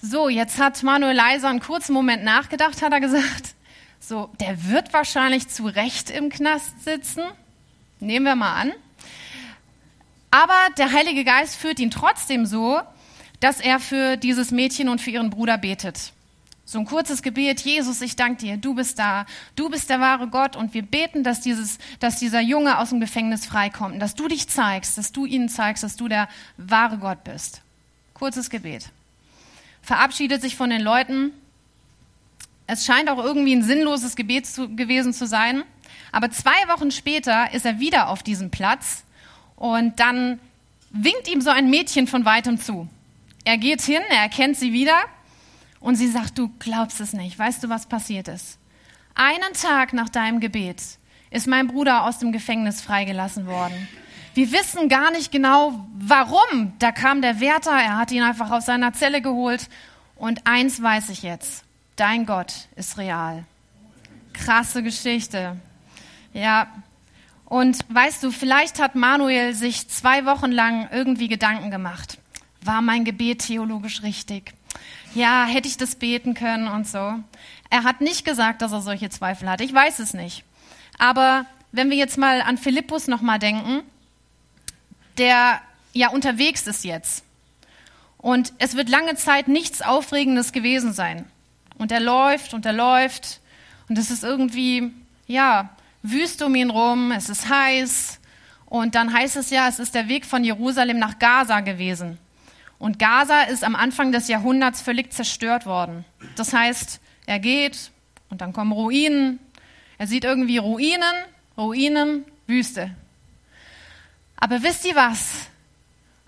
So, 0.01 0.27
jetzt 0.27 0.59
hat 0.59 0.81
Manuel 0.83 1.15
Leiser 1.15 1.49
einen 1.49 1.59
kurzen 1.59 1.93
Moment 1.93 2.23
nachgedacht, 2.23 2.81
hat 2.81 2.91
er 2.91 2.99
gesagt. 2.99 3.53
So, 3.99 4.29
der 4.39 4.65
wird 4.65 4.91
wahrscheinlich 4.91 5.47
zu 5.47 5.65
Recht 5.65 6.09
im 6.09 6.29
Knast 6.29 6.83
sitzen. 6.83 7.23
Nehmen 7.99 8.25
wir 8.25 8.35
mal 8.35 8.53
an. 8.53 8.73
Aber 10.29 10.57
der 10.77 10.91
Heilige 10.91 11.23
Geist 11.23 11.55
führt 11.55 11.79
ihn 11.79 11.91
trotzdem 11.91 12.45
so, 12.45 12.81
dass 13.43 13.59
er 13.59 13.81
für 13.81 14.15
dieses 14.15 14.51
Mädchen 14.51 14.87
und 14.87 15.01
für 15.01 15.09
ihren 15.09 15.29
Bruder 15.29 15.57
betet. 15.57 16.13
So 16.63 16.79
ein 16.79 16.85
kurzes 16.85 17.21
Gebet, 17.21 17.59
Jesus, 17.59 17.99
ich 17.99 18.15
danke 18.15 18.37
dir, 18.37 18.55
du 18.55 18.73
bist 18.73 18.97
da, 18.97 19.25
du 19.57 19.69
bist 19.69 19.89
der 19.89 19.99
wahre 19.99 20.29
Gott 20.29 20.55
und 20.55 20.73
wir 20.73 20.81
beten, 20.81 21.25
dass, 21.25 21.41
dieses, 21.41 21.77
dass 21.99 22.19
dieser 22.19 22.39
Junge 22.39 22.77
aus 22.77 22.89
dem 22.89 23.01
Gefängnis 23.01 23.45
freikommt, 23.45 24.01
dass 24.01 24.15
du 24.15 24.29
dich 24.29 24.47
zeigst, 24.47 24.97
dass 24.97 25.11
du 25.11 25.25
ihnen 25.25 25.49
zeigst, 25.49 25.83
dass 25.83 25.97
du 25.97 26.07
der 26.07 26.29
wahre 26.55 26.99
Gott 26.99 27.25
bist. 27.25 27.61
Kurzes 28.13 28.49
Gebet. 28.49 28.85
Verabschiedet 29.81 30.41
sich 30.41 30.55
von 30.55 30.69
den 30.69 30.81
Leuten. 30.81 31.31
Es 32.65 32.85
scheint 32.85 33.09
auch 33.09 33.21
irgendwie 33.21 33.57
ein 33.57 33.63
sinnloses 33.63 34.15
Gebet 34.15 34.47
zu, 34.47 34.73
gewesen 34.73 35.11
zu 35.11 35.27
sein, 35.27 35.63
aber 36.13 36.31
zwei 36.31 36.69
Wochen 36.69 36.91
später 36.91 37.53
ist 37.53 37.65
er 37.65 37.81
wieder 37.81 38.07
auf 38.07 38.23
diesem 38.23 38.51
Platz 38.51 39.03
und 39.57 39.99
dann 39.99 40.39
winkt 40.91 41.27
ihm 41.27 41.41
so 41.41 41.49
ein 41.49 41.69
Mädchen 41.69 42.07
von 42.07 42.23
weitem 42.23 42.57
zu. 42.57 42.87
Er 43.43 43.57
geht 43.57 43.81
hin, 43.81 44.01
er 44.09 44.21
erkennt 44.21 44.57
sie 44.57 44.73
wieder 44.73 44.95
und 45.79 45.95
sie 45.95 46.07
sagt, 46.07 46.37
du 46.37 46.49
glaubst 46.59 47.01
es 47.01 47.13
nicht. 47.13 47.37
Weißt 47.37 47.63
du, 47.63 47.69
was 47.69 47.87
passiert 47.87 48.27
ist? 48.27 48.57
Einen 49.15 49.53
Tag 49.53 49.93
nach 49.93 50.09
deinem 50.09 50.39
Gebet 50.39 50.81
ist 51.29 51.47
mein 51.47 51.67
Bruder 51.67 52.05
aus 52.05 52.19
dem 52.19 52.31
Gefängnis 52.31 52.81
freigelassen 52.81 53.45
worden. 53.47 53.87
Wir 54.33 54.51
wissen 54.51 54.89
gar 54.89 55.11
nicht 55.11 55.31
genau, 55.31 55.87
warum. 55.93 56.73
Da 56.79 56.91
kam 56.91 57.21
der 57.21 57.39
Wärter, 57.39 57.71
er 57.71 57.97
hat 57.97 58.11
ihn 58.11 58.23
einfach 58.23 58.49
aus 58.49 58.65
seiner 58.65 58.93
Zelle 58.93 59.21
geholt. 59.21 59.69
Und 60.15 60.47
eins 60.47 60.81
weiß 60.81 61.09
ich 61.09 61.21
jetzt, 61.21 61.65
dein 61.95 62.25
Gott 62.25 62.67
ist 62.75 62.97
real. 62.97 63.45
Krasse 64.33 64.81
Geschichte. 64.81 65.57
Ja. 66.33 66.67
Und 67.45 67.79
weißt 67.89 68.23
du, 68.23 68.31
vielleicht 68.31 68.81
hat 68.81 68.95
Manuel 68.95 69.53
sich 69.53 69.87
zwei 69.89 70.25
Wochen 70.25 70.51
lang 70.51 70.89
irgendwie 70.91 71.27
Gedanken 71.27 71.69
gemacht. 71.69 72.17
War 72.65 72.81
mein 72.81 73.05
Gebet 73.05 73.39
theologisch 73.39 74.03
richtig? 74.03 74.53
Ja, 75.13 75.45
hätte 75.45 75.67
ich 75.67 75.77
das 75.77 75.95
beten 75.95 76.33
können 76.33 76.67
und 76.67 76.87
so. 76.87 77.15
Er 77.69 77.83
hat 77.83 78.01
nicht 78.01 78.25
gesagt, 78.25 78.61
dass 78.61 78.71
er 78.71 78.81
solche 78.81 79.09
Zweifel 79.09 79.49
hat. 79.49 79.61
Ich 79.61 79.73
weiß 79.73 79.99
es 79.99 80.13
nicht. 80.13 80.43
Aber 80.97 81.45
wenn 81.71 81.89
wir 81.89 81.97
jetzt 81.97 82.17
mal 82.17 82.41
an 82.41 82.57
Philippus 82.57 83.07
nochmal 83.07 83.39
denken, 83.39 83.81
der 85.17 85.61
ja 85.93 86.09
unterwegs 86.09 86.67
ist 86.67 86.83
jetzt. 86.83 87.23
Und 88.17 88.53
es 88.57 88.75
wird 88.75 88.89
lange 88.89 89.15
Zeit 89.15 89.47
nichts 89.47 89.81
Aufregendes 89.81 90.51
gewesen 90.51 90.93
sein. 90.93 91.25
Und 91.77 91.91
er 91.91 91.99
läuft 91.99 92.53
und 92.53 92.65
er 92.65 92.73
läuft. 92.73 93.41
Und 93.89 93.97
es 93.97 94.09
ist 94.11 94.23
irgendwie, 94.23 94.91
ja, 95.27 95.69
wüst 96.01 96.41
um 96.41 96.55
ihn 96.55 96.69
rum, 96.69 97.11
es 97.11 97.29
ist 97.29 97.49
heiß. 97.49 98.19
Und 98.65 98.95
dann 98.95 99.13
heißt 99.13 99.35
es 99.35 99.49
ja, 99.49 99.67
es 99.67 99.79
ist 99.79 99.93
der 99.93 100.07
Weg 100.07 100.25
von 100.25 100.43
Jerusalem 100.43 100.99
nach 100.99 101.19
Gaza 101.19 101.59
gewesen. 101.59 102.17
Und 102.83 102.99
Gaza 102.99 103.43
ist 103.43 103.63
am 103.63 103.77
Anfang 103.77 104.11
des 104.11 104.27
Jahrhunderts 104.27 104.81
völlig 104.81 105.13
zerstört 105.13 105.65
worden. 105.65 106.03
Das 106.35 106.51
heißt, 106.51 106.99
er 107.25 107.39
geht 107.39 107.91
und 108.29 108.41
dann 108.41 108.51
kommen 108.51 108.73
Ruinen. 108.73 109.39
Er 109.97 110.05
sieht 110.05 110.25
irgendwie 110.25 110.57
Ruinen, 110.57 111.15
Ruinen, 111.57 112.25
Wüste. 112.45 112.93
Aber 114.35 114.63
wisst 114.63 114.83
ihr 114.83 114.95
was? 114.95 115.47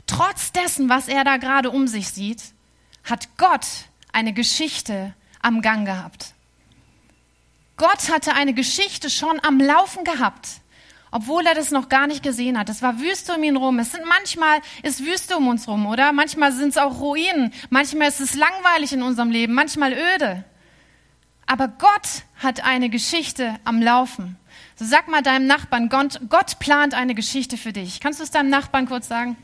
Trotz 0.07 0.53
dessen, 0.53 0.87
was 0.87 1.09
er 1.09 1.25
da 1.25 1.35
gerade 1.35 1.71
um 1.71 1.89
sich 1.89 2.07
sieht, 2.07 2.41
hat 3.03 3.35
Gott 3.35 3.67
eine 4.13 4.31
Geschichte 4.31 5.13
am 5.41 5.61
Gang 5.61 5.85
gehabt. 5.85 6.35
Gott 7.75 8.09
hatte 8.09 8.33
eine 8.33 8.53
Geschichte 8.53 9.09
schon 9.09 9.41
am 9.43 9.59
Laufen 9.59 10.05
gehabt, 10.05 10.61
obwohl 11.11 11.45
er 11.45 11.55
das 11.55 11.71
noch 11.71 11.89
gar 11.89 12.07
nicht 12.07 12.23
gesehen 12.23 12.59
hat. 12.59 12.69
Es 12.69 12.81
war 12.81 12.99
Wüste 12.99 13.35
um 13.35 13.43
ihn 13.43 13.55
rum. 13.55 13.79
Es 13.79 13.91
sind 13.91 14.05
manchmal 14.05 14.59
ist 14.83 15.05
Wüste 15.05 15.37
um 15.37 15.47
uns 15.47 15.67
rum, 15.67 15.85
oder? 15.85 16.11
Manchmal 16.11 16.51
sind 16.51 16.69
es 16.69 16.77
auch 16.77 16.99
Ruinen. 16.99 17.53
Manchmal 17.69 18.09
ist 18.09 18.19
es 18.19 18.35
langweilig 18.35 18.93
in 18.93 19.01
unserem 19.01 19.31
Leben, 19.31 19.53
manchmal 19.53 19.93
öde. 19.93 20.43
Aber 21.45 21.67
Gott 21.67 22.23
hat 22.41 22.65
eine 22.65 22.89
Geschichte 22.89 23.55
am 23.63 23.81
Laufen. 23.81 24.37
So 24.75 24.85
sag 24.85 25.07
mal 25.07 25.21
deinem 25.21 25.47
Nachbarn, 25.47 25.89
Gott, 25.89 26.19
Gott 26.27 26.59
plant 26.59 26.93
eine 26.93 27.15
Geschichte 27.15 27.55
für 27.55 27.71
dich. 27.71 28.01
Kannst 28.01 28.19
du 28.19 28.23
es 28.23 28.31
deinem 28.31 28.49
Nachbarn 28.49 28.87
kurz 28.87 29.07
sagen? 29.07 29.37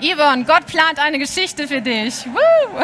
Yvonne, 0.00 0.44
Gott 0.44 0.66
plant 0.66 1.00
eine 1.00 1.18
Geschichte 1.18 1.66
für 1.66 1.80
dich. 1.80 2.26
Woo! 2.26 2.78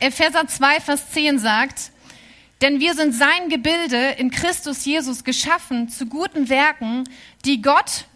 Epheser 0.00 0.46
2, 0.46 0.80
Vers 0.80 1.10
10 1.10 1.38
sagt, 1.38 1.92
denn 2.62 2.80
wir 2.80 2.94
sind 2.94 3.14
sein 3.14 3.48
Gebilde 3.48 4.10
in 4.18 4.30
Christus 4.30 4.84
Jesus 4.84 5.24
geschaffen 5.24 5.88
zu 5.88 6.06
guten 6.06 6.48
Werken, 6.48 7.04
die 7.44 7.62
Gott 7.62 8.06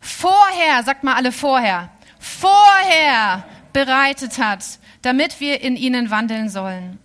vorher, 0.00 0.82
sagt 0.84 1.04
mal 1.04 1.14
alle 1.14 1.32
vorher, 1.32 1.90
vorher 2.18 3.44
bereitet 3.72 4.38
hat, 4.38 4.64
damit 5.02 5.40
wir 5.40 5.60
in 5.60 5.76
ihnen 5.76 6.10
wandeln 6.10 6.48
sollen. 6.48 6.98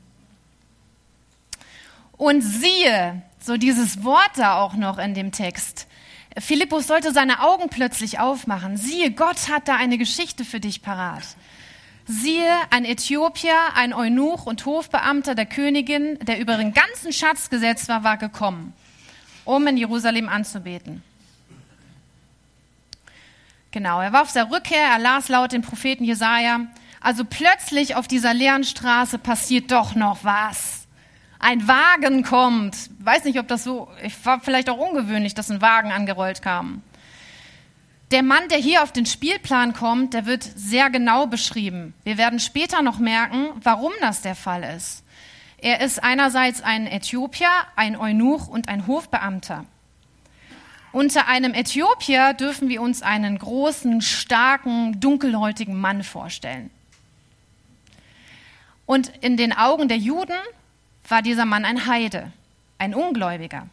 Und 2.17 2.41
siehe, 2.41 3.21
so 3.39 3.57
dieses 3.57 4.03
Wort 4.03 4.31
da 4.35 4.59
auch 4.61 4.73
noch 4.75 4.97
in 4.97 5.13
dem 5.13 5.31
Text. 5.31 5.87
Philippus 6.37 6.87
sollte 6.87 7.11
seine 7.11 7.41
Augen 7.41 7.69
plötzlich 7.69 8.19
aufmachen. 8.19 8.77
Siehe, 8.77 9.11
Gott 9.11 9.49
hat 9.49 9.67
da 9.67 9.75
eine 9.75 9.97
Geschichte 9.97 10.45
für 10.45 10.59
dich 10.59 10.81
parat. 10.81 11.23
Siehe, 12.05 12.51
ein 12.69 12.83
Äthiopier, 12.83 13.55
ein 13.75 13.93
Eunuch 13.93 14.45
und 14.45 14.65
Hofbeamter 14.65 15.35
der 15.35 15.45
Königin, 15.45 16.19
der 16.19 16.39
über 16.39 16.57
den 16.57 16.73
ganzen 16.73 17.13
Schatz 17.13 17.49
gesetzt 17.49 17.87
war, 17.87 18.03
war 18.03 18.17
gekommen, 18.17 18.73
um 19.45 19.65
in 19.67 19.77
Jerusalem 19.77 20.27
anzubeten. 20.27 21.01
Genau, 23.71 24.01
er 24.01 24.11
war 24.11 24.21
auf 24.21 24.33
der 24.33 24.51
Rückkehr, 24.51 24.81
er 24.91 24.99
las 24.99 25.29
laut 25.29 25.53
den 25.53 25.61
Propheten 25.61 26.03
Jesaja. 26.03 26.67
Also 26.99 27.25
plötzlich 27.25 27.95
auf 27.95 28.07
dieser 28.07 28.33
leeren 28.33 28.63
Straße 28.63 29.17
passiert 29.17 29.71
doch 29.71 29.95
noch 29.95 30.23
was. 30.23 30.87
Ein 31.39 31.67
Wagen 31.67 32.23
kommt. 32.23 32.75
Weiß 32.99 33.23
nicht, 33.23 33.39
ob 33.39 33.47
das 33.47 33.63
so, 33.63 33.89
ich 34.03 34.25
war 34.25 34.39
vielleicht 34.41 34.69
auch 34.69 34.77
ungewöhnlich, 34.77 35.33
dass 35.33 35.49
ein 35.49 35.61
Wagen 35.61 35.91
angerollt 35.91 36.41
kam. 36.41 36.81
Der 38.11 38.23
Mann, 38.23 38.47
der 38.49 38.59
hier 38.59 38.83
auf 38.83 38.91
den 38.91 39.05
Spielplan 39.05 39.73
kommt, 39.73 40.13
der 40.13 40.25
wird 40.25 40.43
sehr 40.43 40.89
genau 40.89 41.25
beschrieben. 41.25 41.93
Wir 42.03 42.17
werden 42.17 42.39
später 42.39 42.81
noch 42.81 42.99
merken, 42.99 43.49
warum 43.63 43.91
das 44.01 44.21
der 44.21 44.35
Fall 44.35 44.63
ist. 44.63 45.03
Er 45.57 45.81
ist 45.81 46.03
einerseits 46.03 46.61
ein 46.61 46.87
Äthiopier, 46.87 47.49
ein 47.75 47.95
Eunuch 47.95 48.47
und 48.47 48.67
ein 48.67 48.85
Hofbeamter. 48.85 49.65
Unter 50.91 51.27
einem 51.27 51.55
Äthiopier 51.55 52.33
dürfen 52.33 52.69
wir 52.69 52.81
uns 52.81 53.01
einen 53.01 53.39
großen, 53.39 54.01
starken, 54.01 54.99
dunkelhäutigen 54.99 55.79
Mann 55.79 56.03
vorstellen. 56.03 56.69
Und 58.85 59.11
in 59.21 59.37
den 59.37 59.53
Augen 59.53 59.87
der 59.87 59.97
Juden 59.97 60.35
war 61.07 61.21
dieser 61.21 61.45
Mann 61.45 61.65
ein 61.65 61.87
Heide, 61.87 62.31
ein 62.77 62.93
Ungläubiger. 62.93 63.67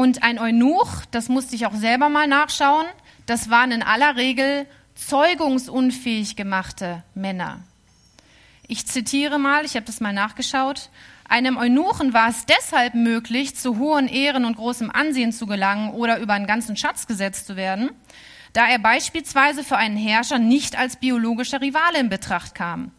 Und 0.00 0.22
ein 0.22 0.38
Eunuch, 0.38 1.04
das 1.10 1.28
musste 1.28 1.54
ich 1.54 1.66
auch 1.66 1.74
selber 1.74 2.08
mal 2.08 2.26
nachschauen, 2.26 2.86
das 3.26 3.50
waren 3.50 3.70
in 3.70 3.82
aller 3.82 4.16
Regel 4.16 4.64
zeugungsunfähig 4.94 6.36
gemachte 6.36 7.02
Männer. 7.14 7.60
Ich 8.66 8.86
zitiere 8.86 9.38
mal, 9.38 9.66
ich 9.66 9.76
habe 9.76 9.84
das 9.84 10.00
mal 10.00 10.14
nachgeschaut. 10.14 10.88
Einem 11.28 11.58
Eunuchen 11.58 12.14
war 12.14 12.30
es 12.30 12.46
deshalb 12.46 12.94
möglich, 12.94 13.56
zu 13.56 13.78
hohen 13.78 14.08
Ehren 14.08 14.46
und 14.46 14.56
großem 14.56 14.90
Ansehen 14.90 15.32
zu 15.32 15.44
gelangen 15.44 15.90
oder 15.90 16.18
über 16.18 16.32
einen 16.32 16.46
ganzen 16.46 16.78
Schatz 16.78 17.06
gesetzt 17.06 17.46
zu 17.46 17.56
werden, 17.56 17.90
da 18.54 18.66
er 18.70 18.78
beispielsweise 18.78 19.62
für 19.64 19.76
einen 19.76 19.98
Herrscher 19.98 20.38
nicht 20.38 20.78
als 20.78 20.96
biologischer 20.96 21.60
Rivale 21.60 22.00
in 22.00 22.08
Betracht 22.08 22.54
kam. 22.54 22.90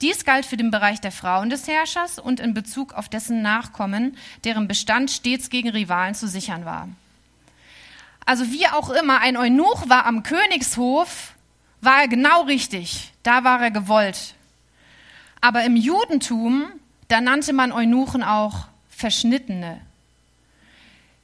Dies 0.00 0.24
galt 0.24 0.46
für 0.46 0.56
den 0.56 0.70
Bereich 0.70 1.00
der 1.00 1.12
Frauen 1.12 1.50
des 1.50 1.68
Herrschers 1.68 2.18
und 2.18 2.40
in 2.40 2.54
Bezug 2.54 2.94
auf 2.94 3.08
dessen 3.08 3.42
Nachkommen, 3.42 4.16
deren 4.44 4.66
Bestand 4.66 5.10
stets 5.10 5.50
gegen 5.50 5.70
Rivalen 5.70 6.14
zu 6.14 6.26
sichern 6.26 6.64
war. 6.64 6.88
Also 8.24 8.50
wie 8.50 8.66
auch 8.66 8.90
immer, 8.90 9.20
ein 9.20 9.36
Eunuch 9.36 9.88
war 9.88 10.06
am 10.06 10.22
Königshof, 10.22 11.34
war 11.80 12.02
er 12.02 12.08
genau 12.08 12.42
richtig, 12.42 13.12
da 13.22 13.44
war 13.44 13.60
er 13.60 13.70
gewollt. 13.70 14.34
Aber 15.40 15.64
im 15.64 15.76
Judentum 15.76 16.66
da 17.10 17.20
nannte 17.20 17.52
man 17.52 17.72
Eunuchen 17.72 18.22
auch 18.22 18.68
Verschnittene. 18.88 19.80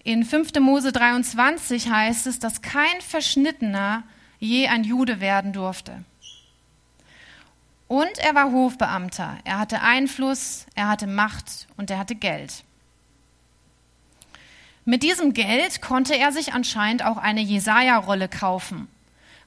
In 0.02 0.24
5. 0.24 0.58
Mose 0.58 0.90
23 0.90 1.88
heißt 1.88 2.26
es, 2.26 2.40
dass 2.40 2.60
kein 2.60 3.00
Verschnittener 3.00 4.02
je 4.40 4.66
ein 4.66 4.82
Jude 4.82 5.20
werden 5.20 5.52
durfte. 5.52 6.02
Und 7.88 8.18
er 8.18 8.34
war 8.34 8.50
Hofbeamter. 8.50 9.38
Er 9.44 9.58
hatte 9.58 9.80
Einfluss, 9.80 10.66
er 10.74 10.88
hatte 10.88 11.06
Macht 11.06 11.68
und 11.76 11.90
er 11.90 11.98
hatte 11.98 12.14
Geld. 12.14 12.64
Mit 14.84 15.02
diesem 15.02 15.34
Geld 15.34 15.82
konnte 15.82 16.16
er 16.16 16.32
sich 16.32 16.52
anscheinend 16.52 17.04
auch 17.04 17.16
eine 17.16 17.40
Jesaja-Rolle 17.40 18.28
kaufen, 18.28 18.88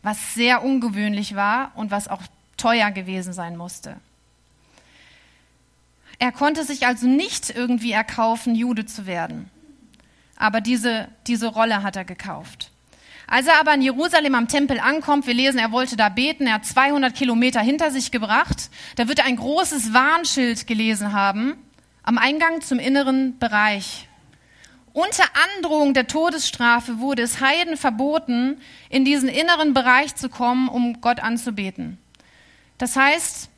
was 0.01 0.33
sehr 0.33 0.63
ungewöhnlich 0.63 1.35
war 1.35 1.71
und 1.75 1.91
was 1.91 2.07
auch 2.07 2.21
teuer 2.57 2.91
gewesen 2.91 3.33
sein 3.33 3.55
musste. 3.55 3.97
Er 6.19 6.33
konnte 6.33 6.65
sich 6.65 6.85
also 6.85 7.07
nicht 7.07 7.49
irgendwie 7.49 7.93
erkaufen, 7.93 8.53
Jude 8.53 8.85
zu 8.85 9.05
werden. 9.05 9.49
Aber 10.35 10.59
diese, 10.59 11.07
diese 11.27 11.47
Rolle 11.47 11.83
hat 11.83 11.95
er 11.95 12.05
gekauft. 12.05 12.68
Als 13.31 13.45
er 13.45 13.59
aber 13.59 13.75
in 13.75 13.83
Jerusalem 13.83 14.33
am 14.33 14.47
Tempel 14.47 14.79
ankommt, 14.79 15.27
wir 15.27 15.35
lesen, 15.35 15.59
er 15.59 15.71
wollte 15.71 15.95
da 15.95 16.09
beten, 16.09 16.47
er 16.47 16.55
hat 16.55 16.65
200 16.65 17.13
Kilometer 17.13 17.61
hinter 17.61 17.91
sich 17.91 18.09
gebracht, 18.09 18.71
da 18.95 19.07
wird 19.07 19.19
er 19.19 19.25
ein 19.25 19.35
großes 19.35 19.93
Warnschild 19.93 20.65
gelesen 20.65 21.13
haben 21.13 21.55
am 22.01 22.17
Eingang 22.17 22.61
zum 22.61 22.79
inneren 22.79 23.37
Bereich. 23.37 24.07
Unter 24.93 25.25
Androhung 25.57 25.93
der 25.93 26.07
Todesstrafe 26.07 26.97
wurde 26.97 27.21
es 27.21 27.39
Heiden 27.39 27.77
verboten, 27.77 28.59
in 28.89 29.05
diesen 29.05 29.29
inneren 29.29 29.75
Bereich 29.75 30.15
zu 30.15 30.27
kommen, 30.27 30.67
um 30.67 31.01
Gott 31.01 31.19
anzubeten. 31.19 31.99
Das 32.79 32.95
heißt, 32.95 33.49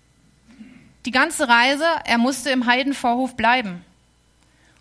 die 1.06 1.12
ganze 1.12 1.48
Reise, 1.48 1.86
er 2.04 2.18
musste 2.18 2.50
im 2.50 2.66
Heidenvorhof 2.66 3.38
bleiben. 3.38 3.86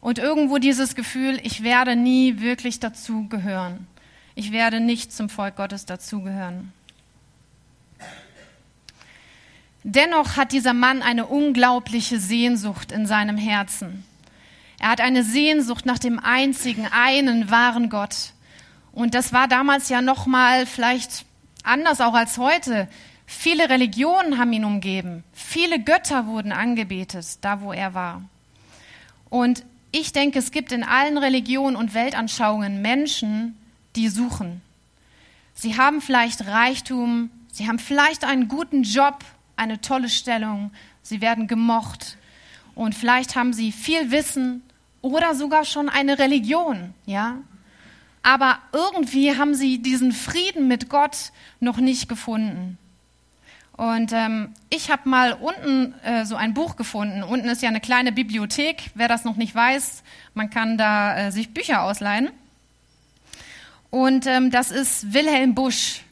Und 0.00 0.18
irgendwo 0.18 0.58
dieses 0.58 0.96
Gefühl, 0.96 1.38
ich 1.44 1.62
werde 1.62 1.94
nie 1.94 2.40
wirklich 2.40 2.80
dazugehören. 2.80 3.86
Ich 4.40 4.52
werde 4.52 4.80
nicht 4.80 5.12
zum 5.12 5.28
Volk 5.28 5.56
Gottes 5.56 5.84
dazugehören. 5.84 6.72
Dennoch 9.82 10.38
hat 10.38 10.52
dieser 10.52 10.72
Mann 10.72 11.02
eine 11.02 11.26
unglaubliche 11.26 12.18
Sehnsucht 12.18 12.90
in 12.90 13.04
seinem 13.04 13.36
Herzen. 13.36 14.02
Er 14.78 14.88
hat 14.88 15.02
eine 15.02 15.24
Sehnsucht 15.24 15.84
nach 15.84 15.98
dem 15.98 16.18
einzigen, 16.18 16.86
einen 16.90 17.50
wahren 17.50 17.90
Gott. 17.90 18.32
Und 18.92 19.12
das 19.12 19.34
war 19.34 19.46
damals 19.46 19.90
ja 19.90 20.00
noch 20.00 20.24
mal 20.24 20.64
vielleicht 20.64 21.26
anders 21.62 22.00
auch 22.00 22.14
als 22.14 22.38
heute. 22.38 22.88
Viele 23.26 23.68
Religionen 23.68 24.38
haben 24.38 24.54
ihn 24.54 24.64
umgeben. 24.64 25.22
Viele 25.34 25.84
Götter 25.84 26.26
wurden 26.26 26.52
angebetet, 26.52 27.26
da 27.42 27.60
wo 27.60 27.74
er 27.74 27.92
war. 27.92 28.22
Und 29.28 29.66
ich 29.92 30.12
denke, 30.12 30.38
es 30.38 30.50
gibt 30.50 30.72
in 30.72 30.82
allen 30.82 31.18
Religionen 31.18 31.76
und 31.76 31.92
Weltanschauungen 31.92 32.80
Menschen, 32.80 33.59
die 33.96 34.08
suchen. 34.08 34.60
Sie 35.54 35.76
haben 35.76 36.00
vielleicht 36.00 36.46
Reichtum, 36.46 37.30
sie 37.52 37.68
haben 37.68 37.78
vielleicht 37.78 38.24
einen 38.24 38.48
guten 38.48 38.82
Job, 38.82 39.24
eine 39.56 39.80
tolle 39.80 40.08
Stellung, 40.08 40.70
sie 41.02 41.20
werden 41.20 41.46
gemocht 41.46 42.16
und 42.74 42.94
vielleicht 42.94 43.36
haben 43.36 43.52
sie 43.52 43.72
viel 43.72 44.10
Wissen 44.10 44.62
oder 45.02 45.34
sogar 45.34 45.64
schon 45.64 45.88
eine 45.88 46.18
Religion, 46.18 46.94
ja. 47.06 47.38
Aber 48.22 48.58
irgendwie 48.72 49.36
haben 49.36 49.54
sie 49.54 49.80
diesen 49.80 50.12
Frieden 50.12 50.68
mit 50.68 50.88
Gott 50.88 51.32
noch 51.58 51.78
nicht 51.78 52.08
gefunden. 52.08 52.76
Und 53.80 54.12
ähm, 54.12 54.52
ich 54.68 54.90
habe 54.90 55.08
mal 55.08 55.32
unten 55.32 55.94
äh, 56.04 56.26
so 56.26 56.36
ein 56.36 56.52
Buch 56.52 56.76
gefunden. 56.76 57.22
Unten 57.22 57.48
ist 57.48 57.62
ja 57.62 57.70
eine 57.70 57.80
kleine 57.80 58.12
Bibliothek. 58.12 58.90
Wer 58.94 59.08
das 59.08 59.24
noch 59.24 59.36
nicht 59.36 59.54
weiß, 59.54 60.02
man 60.34 60.50
kann 60.50 60.76
da 60.76 61.16
äh, 61.16 61.32
sich 61.32 61.54
Bücher 61.54 61.82
ausleihen. 61.82 62.28
Und 63.90 64.26
ähm, 64.26 64.50
das 64.50 64.70
ist 64.70 65.12
Wilhelm 65.12 65.54
Busch. 65.54 66.02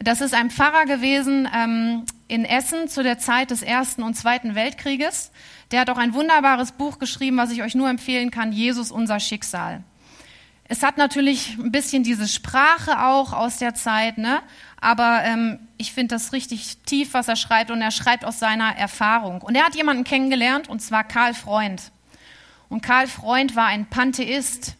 Das 0.00 0.20
ist 0.20 0.34
ein 0.34 0.50
Pfarrer 0.50 0.86
gewesen 0.86 1.48
ähm, 1.52 2.04
in 2.28 2.44
Essen 2.44 2.88
zu 2.88 3.02
der 3.02 3.18
Zeit 3.18 3.50
des 3.50 3.62
Ersten 3.62 4.02
und 4.02 4.14
Zweiten 4.14 4.54
Weltkrieges. 4.54 5.32
Der 5.72 5.80
hat 5.80 5.90
auch 5.90 5.98
ein 5.98 6.14
wunderbares 6.14 6.72
Buch 6.72 6.98
geschrieben, 6.98 7.36
was 7.36 7.50
ich 7.50 7.62
euch 7.62 7.74
nur 7.74 7.90
empfehlen 7.90 8.30
kann, 8.30 8.52
Jesus 8.52 8.92
unser 8.92 9.18
Schicksal. 9.18 9.82
Es 10.70 10.82
hat 10.82 10.98
natürlich 10.98 11.56
ein 11.58 11.72
bisschen 11.72 12.04
diese 12.04 12.28
Sprache 12.28 13.02
auch 13.02 13.32
aus 13.32 13.56
der 13.56 13.74
Zeit, 13.74 14.18
ne? 14.18 14.40
aber 14.80 15.22
ähm, 15.24 15.58
ich 15.78 15.92
finde 15.92 16.14
das 16.14 16.34
richtig 16.34 16.76
tief, 16.84 17.14
was 17.14 17.26
er 17.26 17.36
schreibt 17.36 17.70
und 17.70 17.80
er 17.80 17.90
schreibt 17.90 18.24
aus 18.24 18.38
seiner 18.38 18.76
Erfahrung. 18.76 19.40
Und 19.40 19.54
er 19.54 19.64
hat 19.64 19.74
jemanden 19.74 20.04
kennengelernt 20.04 20.68
und 20.68 20.80
zwar 20.80 21.04
Karl 21.04 21.32
Freund. 21.32 21.90
Und 22.68 22.82
Karl 22.82 23.06
Freund 23.06 23.56
war 23.56 23.66
ein 23.66 23.86
Pantheist. 23.86 24.76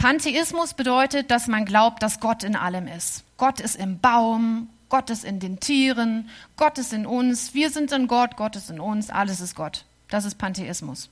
Pantheismus 0.00 0.72
bedeutet, 0.72 1.30
dass 1.30 1.46
man 1.46 1.66
glaubt, 1.66 2.02
dass 2.02 2.20
Gott 2.20 2.42
in 2.42 2.56
allem 2.56 2.88
ist. 2.88 3.22
Gott 3.36 3.60
ist 3.60 3.76
im 3.76 4.00
Baum, 4.00 4.70
Gott 4.88 5.10
ist 5.10 5.24
in 5.24 5.40
den 5.40 5.60
Tieren, 5.60 6.30
Gott 6.56 6.78
ist 6.78 6.94
in 6.94 7.04
uns, 7.04 7.52
wir 7.52 7.68
sind 7.68 7.92
in 7.92 8.06
Gott, 8.06 8.36
Gott 8.36 8.56
ist 8.56 8.70
in 8.70 8.80
uns, 8.80 9.10
alles 9.10 9.42
ist 9.42 9.54
Gott. 9.54 9.84
Das 10.08 10.24
ist 10.24 10.38
Pantheismus. 10.38 11.10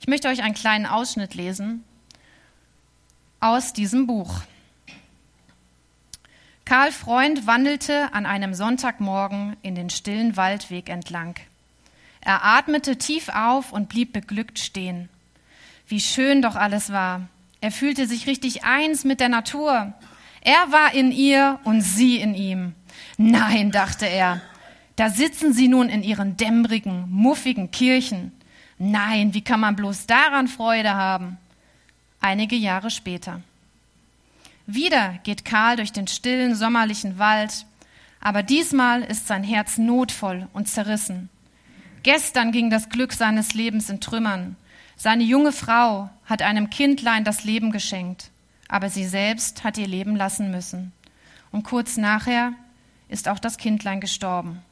Ich 0.00 0.08
möchte 0.08 0.28
euch 0.28 0.42
einen 0.42 0.54
kleinen 0.54 0.86
Ausschnitt 0.86 1.34
lesen 1.34 1.84
aus 3.40 3.74
diesem 3.74 4.06
Buch. 4.06 4.40
Karl 6.64 6.92
Freund 6.92 7.46
wandelte 7.46 8.14
an 8.14 8.24
einem 8.24 8.54
Sonntagmorgen 8.54 9.54
in 9.60 9.74
den 9.74 9.90
stillen 9.90 10.38
Waldweg 10.38 10.88
entlang. 10.88 11.34
Er 12.22 12.42
atmete 12.42 12.96
tief 12.96 13.28
auf 13.28 13.70
und 13.70 13.90
blieb 13.90 14.14
beglückt 14.14 14.58
stehen. 14.58 15.10
Wie 15.86 16.00
schön 16.00 16.40
doch 16.40 16.56
alles 16.56 16.90
war. 16.90 17.28
Er 17.64 17.72
fühlte 17.72 18.06
sich 18.06 18.26
richtig 18.26 18.62
eins 18.64 19.04
mit 19.04 19.20
der 19.20 19.30
Natur. 19.30 19.94
Er 20.42 20.70
war 20.70 20.92
in 20.92 21.10
ihr 21.10 21.60
und 21.64 21.80
sie 21.80 22.18
in 22.18 22.34
ihm. 22.34 22.74
Nein, 23.16 23.70
dachte 23.70 24.04
er, 24.04 24.42
da 24.96 25.08
sitzen 25.08 25.54
sie 25.54 25.68
nun 25.68 25.88
in 25.88 26.02
ihren 26.02 26.36
dämmerigen, 26.36 27.06
muffigen 27.08 27.70
Kirchen. 27.70 28.32
Nein, 28.76 29.32
wie 29.32 29.40
kann 29.40 29.60
man 29.60 29.76
bloß 29.76 30.04
daran 30.04 30.46
Freude 30.46 30.92
haben? 30.92 31.38
Einige 32.20 32.54
Jahre 32.54 32.90
später. 32.90 33.40
Wieder 34.66 35.18
geht 35.22 35.46
Karl 35.46 35.76
durch 35.76 35.90
den 35.90 36.06
stillen 36.06 36.54
sommerlichen 36.54 37.18
Wald, 37.18 37.64
aber 38.20 38.42
diesmal 38.42 39.00
ist 39.00 39.26
sein 39.26 39.42
Herz 39.42 39.78
notvoll 39.78 40.48
und 40.52 40.68
zerrissen. 40.68 41.30
Gestern 42.02 42.52
ging 42.52 42.68
das 42.68 42.90
Glück 42.90 43.14
seines 43.14 43.54
Lebens 43.54 43.88
in 43.88 44.02
Trümmern. 44.02 44.56
Seine 44.96 45.24
junge 45.24 45.52
Frau 45.52 46.10
hat 46.24 46.42
einem 46.42 46.70
Kindlein 46.70 47.24
das 47.24 47.44
Leben 47.44 47.72
geschenkt, 47.72 48.30
aber 48.68 48.90
sie 48.90 49.04
selbst 49.04 49.64
hat 49.64 49.78
ihr 49.78 49.86
Leben 49.86 50.16
lassen 50.16 50.50
müssen. 50.50 50.92
Und 51.50 51.64
kurz 51.64 51.96
nachher 51.96 52.52
ist 53.08 53.28
auch 53.28 53.38
das 53.38 53.58
Kindlein 53.58 54.00
gestorben. 54.00 54.62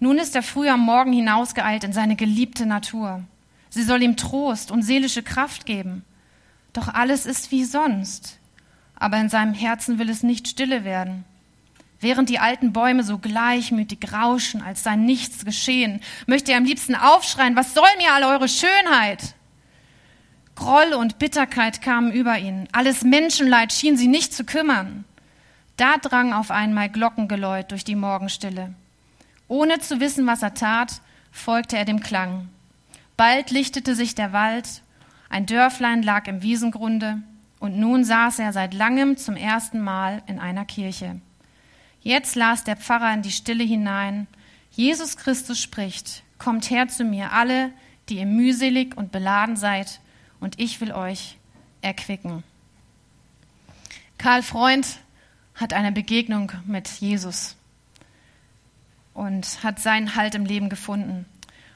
Nun 0.00 0.18
ist 0.18 0.34
er 0.34 0.42
früh 0.42 0.68
am 0.68 0.80
Morgen 0.80 1.12
hinausgeeilt 1.12 1.84
in 1.84 1.92
seine 1.92 2.16
geliebte 2.16 2.66
Natur. 2.66 3.24
Sie 3.70 3.82
soll 3.82 4.02
ihm 4.02 4.16
Trost 4.16 4.70
und 4.70 4.82
seelische 4.82 5.22
Kraft 5.22 5.66
geben. 5.66 6.04
Doch 6.72 6.88
alles 6.88 7.26
ist 7.26 7.50
wie 7.50 7.64
sonst. 7.64 8.38
Aber 8.96 9.18
in 9.18 9.28
seinem 9.28 9.54
Herzen 9.54 9.98
will 9.98 10.10
es 10.10 10.22
nicht 10.22 10.46
stille 10.48 10.84
werden. 10.84 11.24
Während 12.04 12.28
die 12.28 12.38
alten 12.38 12.74
Bäume 12.74 13.02
so 13.02 13.16
gleichmütig 13.16 14.12
rauschen, 14.12 14.60
als 14.60 14.82
sei 14.82 14.94
nichts 14.94 15.46
geschehen, 15.46 16.02
möchte 16.26 16.52
er 16.52 16.58
am 16.58 16.66
liebsten 16.66 16.94
aufschreien, 16.94 17.56
was 17.56 17.72
soll 17.72 17.88
mir 17.96 18.12
all 18.12 18.24
eure 18.24 18.46
Schönheit? 18.46 19.34
Groll 20.54 20.92
und 20.92 21.18
Bitterkeit 21.18 21.80
kamen 21.80 22.12
über 22.12 22.36
ihn. 22.36 22.68
Alles 22.72 23.04
Menschenleid 23.04 23.72
schien 23.72 23.96
sie 23.96 24.08
nicht 24.08 24.34
zu 24.34 24.44
kümmern. 24.44 25.06
Da 25.78 25.96
drang 25.96 26.34
auf 26.34 26.50
einmal 26.50 26.90
Glockengeläut 26.90 27.70
durch 27.70 27.84
die 27.84 27.96
Morgenstille. 27.96 28.74
Ohne 29.48 29.78
zu 29.78 29.98
wissen, 29.98 30.26
was 30.26 30.42
er 30.42 30.52
tat, 30.52 31.00
folgte 31.32 31.78
er 31.78 31.86
dem 31.86 32.00
Klang. 32.00 32.50
Bald 33.16 33.50
lichtete 33.50 33.94
sich 33.94 34.14
der 34.14 34.34
Wald, 34.34 34.82
ein 35.30 35.46
Dörflein 35.46 36.02
lag 36.02 36.26
im 36.26 36.42
Wiesengrunde, 36.42 37.22
und 37.60 37.78
nun 37.78 38.04
saß 38.04 38.40
er 38.40 38.52
seit 38.52 38.74
langem 38.74 39.16
zum 39.16 39.36
ersten 39.36 39.80
Mal 39.80 40.22
in 40.26 40.38
einer 40.38 40.66
Kirche. 40.66 41.22
Jetzt 42.04 42.36
las 42.36 42.64
der 42.64 42.76
Pfarrer 42.76 43.14
in 43.14 43.22
die 43.22 43.32
Stille 43.32 43.64
hinein, 43.64 44.26
Jesus 44.70 45.16
Christus 45.16 45.58
spricht, 45.58 46.22
kommt 46.36 46.68
her 46.68 46.86
zu 46.86 47.02
mir 47.02 47.32
alle, 47.32 47.72
die 48.10 48.18
ihr 48.18 48.26
mühselig 48.26 48.94
und 48.94 49.10
beladen 49.10 49.56
seid, 49.56 50.00
und 50.38 50.60
ich 50.60 50.82
will 50.82 50.92
euch 50.92 51.38
erquicken. 51.80 52.44
Karl 54.18 54.42
Freund 54.42 54.98
hat 55.54 55.72
eine 55.72 55.92
Begegnung 55.92 56.52
mit 56.66 56.88
Jesus 56.88 57.56
und 59.14 59.62
hat 59.62 59.80
seinen 59.80 60.14
Halt 60.14 60.34
im 60.34 60.44
Leben 60.44 60.68
gefunden. 60.68 61.24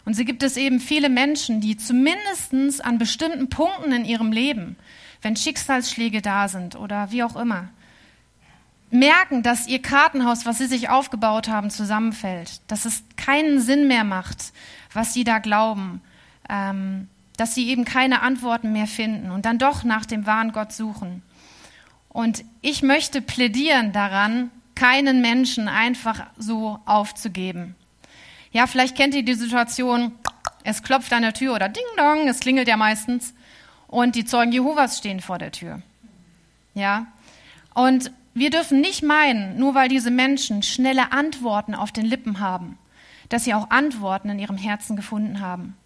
Und 0.04 0.14
so 0.14 0.24
gibt 0.24 0.42
es 0.42 0.58
eben 0.58 0.78
viele 0.78 1.08
Menschen, 1.08 1.62
die 1.62 1.78
zumindest 1.78 2.84
an 2.84 2.98
bestimmten 2.98 3.48
Punkten 3.48 3.92
in 3.92 4.04
ihrem 4.04 4.32
Leben, 4.32 4.76
wenn 5.22 5.36
Schicksalsschläge 5.36 6.20
da 6.20 6.48
sind 6.48 6.76
oder 6.76 7.12
wie 7.12 7.22
auch 7.22 7.36
immer, 7.36 7.70
merken, 8.90 9.42
dass 9.42 9.66
ihr 9.66 9.82
Kartenhaus, 9.82 10.46
was 10.46 10.58
sie 10.58 10.66
sich 10.66 10.88
aufgebaut 10.88 11.48
haben, 11.48 11.70
zusammenfällt, 11.70 12.60
dass 12.68 12.84
es 12.84 13.04
keinen 13.16 13.60
Sinn 13.60 13.86
mehr 13.88 14.04
macht, 14.04 14.52
was 14.92 15.14
sie 15.14 15.24
da 15.24 15.38
glauben, 15.38 16.00
ähm, 16.48 17.08
dass 17.36 17.54
sie 17.54 17.68
eben 17.68 17.84
keine 17.84 18.22
Antworten 18.22 18.72
mehr 18.72 18.86
finden 18.86 19.30
und 19.30 19.44
dann 19.44 19.58
doch 19.58 19.84
nach 19.84 20.06
dem 20.06 20.26
wahren 20.26 20.52
Gott 20.52 20.72
suchen. 20.72 21.22
Und 22.08 22.44
ich 22.62 22.82
möchte 22.82 23.20
plädieren 23.20 23.92
daran, 23.92 24.50
keinen 24.74 25.20
Menschen 25.20 25.68
einfach 25.68 26.26
so 26.36 26.78
aufzugeben. 26.86 27.74
Ja, 28.50 28.66
vielleicht 28.66 28.96
kennt 28.96 29.14
ihr 29.14 29.24
die 29.24 29.34
Situation, 29.34 30.12
es 30.64 30.82
klopft 30.82 31.12
an 31.12 31.22
der 31.22 31.34
Tür 31.34 31.54
oder 31.54 31.68
Ding 31.68 31.84
Dong, 31.96 32.28
es 32.28 32.40
klingelt 32.40 32.68
ja 32.68 32.76
meistens 32.76 33.34
und 33.86 34.14
die 34.14 34.24
Zeugen 34.24 34.52
Jehovas 34.52 34.98
stehen 34.98 35.20
vor 35.20 35.38
der 35.38 35.52
Tür. 35.52 35.82
Ja, 36.74 37.06
und 37.74 38.12
wir 38.38 38.50
dürfen 38.50 38.80
nicht 38.80 39.02
meinen, 39.02 39.58
nur 39.58 39.74
weil 39.74 39.88
diese 39.88 40.10
Menschen 40.10 40.62
schnelle 40.62 41.12
Antworten 41.12 41.74
auf 41.74 41.92
den 41.92 42.06
Lippen 42.06 42.40
haben, 42.40 42.78
dass 43.28 43.44
sie 43.44 43.54
auch 43.54 43.70
Antworten 43.70 44.30
in 44.30 44.38
ihrem 44.38 44.56
Herzen 44.56 44.96
gefunden 44.96 45.40
haben. 45.40 45.76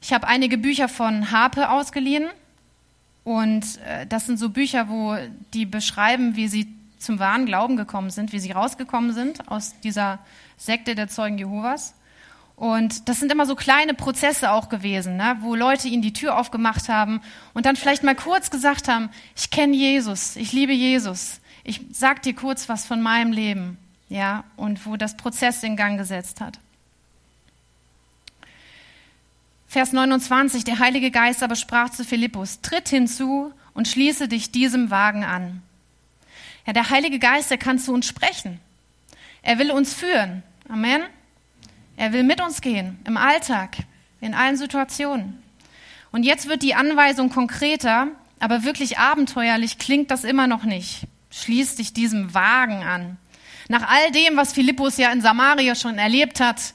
Ich 0.00 0.12
habe 0.12 0.28
einige 0.28 0.58
Bücher 0.58 0.88
von 0.88 1.30
Harpe 1.30 1.70
ausgeliehen 1.70 2.28
und 3.24 3.64
äh, 3.86 4.06
das 4.06 4.26
sind 4.26 4.38
so 4.38 4.50
Bücher, 4.50 4.88
wo 4.88 5.16
die 5.52 5.66
beschreiben, 5.66 6.36
wie 6.36 6.48
sie 6.48 6.68
zum 6.98 7.18
wahren 7.18 7.46
Glauben 7.46 7.76
gekommen 7.76 8.10
sind, 8.10 8.32
wie 8.32 8.38
sie 8.38 8.50
rausgekommen 8.50 9.12
sind 9.12 9.48
aus 9.50 9.74
dieser 9.80 10.18
Sekte 10.56 10.94
der 10.94 11.08
Zeugen 11.08 11.38
Jehovas. 11.38 11.94
Und 12.56 13.08
das 13.08 13.20
sind 13.20 13.30
immer 13.30 13.46
so 13.46 13.54
kleine 13.54 13.94
Prozesse 13.94 14.50
auch 14.50 14.68
gewesen, 14.68 15.16
ne, 15.16 15.36
wo 15.40 15.54
Leute 15.54 15.86
ihnen 15.86 16.02
die 16.02 16.12
Tür 16.12 16.36
aufgemacht 16.36 16.88
haben 16.88 17.20
und 17.54 17.66
dann 17.66 17.76
vielleicht 17.76 18.02
mal 18.02 18.16
kurz 18.16 18.50
gesagt 18.50 18.88
haben, 18.88 19.10
ich 19.36 19.50
kenne 19.50 19.76
Jesus, 19.76 20.34
ich 20.34 20.52
liebe 20.52 20.72
Jesus, 20.72 21.40
ich 21.64 21.80
sag 21.92 22.22
dir 22.22 22.34
kurz 22.34 22.68
was 22.68 22.86
von 22.86 23.00
meinem 23.00 23.32
Leben. 23.32 23.78
ja, 24.08 24.44
und 24.56 24.86
wo 24.86 24.96
das 24.96 25.16
Prozess 25.16 25.62
in 25.62 25.76
Gang 25.76 25.98
gesetzt 25.98 26.40
hat. 26.40 26.58
Vers 29.66 29.92
29, 29.92 30.64
der 30.64 30.78
Heilige 30.78 31.10
Geist 31.10 31.42
aber 31.42 31.54
sprach 31.54 31.90
zu 31.90 32.04
Philippus, 32.04 32.62
tritt 32.62 32.88
hinzu 32.88 33.52
und 33.74 33.86
schließe 33.86 34.26
dich 34.26 34.50
diesem 34.50 34.90
Wagen 34.90 35.24
an. 35.24 35.62
Ja, 36.66 36.72
der 36.72 36.88
Heilige 36.88 37.18
Geist, 37.18 37.50
der 37.50 37.58
kann 37.58 37.78
zu 37.78 37.92
uns 37.92 38.06
sprechen. 38.06 38.60
Er 39.42 39.58
will 39.58 39.70
uns 39.70 39.92
führen. 39.92 40.42
Amen. 40.68 41.02
Er 41.96 42.12
will 42.12 42.22
mit 42.22 42.40
uns 42.40 42.60
gehen, 42.60 42.98
im 43.06 43.16
Alltag, 43.16 43.76
in 44.20 44.32
allen 44.32 44.56
Situationen. 44.56 45.42
Und 46.12 46.22
jetzt 46.22 46.48
wird 46.48 46.62
die 46.62 46.74
Anweisung 46.74 47.28
konkreter, 47.28 48.08
aber 48.40 48.64
wirklich 48.64 48.98
abenteuerlich 48.98 49.78
klingt 49.78 50.10
das 50.10 50.24
immer 50.24 50.46
noch 50.46 50.64
nicht. 50.64 51.06
Schließ 51.30 51.76
dich 51.76 51.92
diesem 51.92 52.34
Wagen 52.34 52.82
an. 52.82 53.18
Nach 53.68 53.88
all 53.88 54.10
dem, 54.12 54.36
was 54.36 54.52
Philippus 54.52 54.96
ja 54.96 55.12
in 55.12 55.20
Samaria 55.20 55.74
schon 55.74 55.98
erlebt 55.98 56.40
hat, 56.40 56.74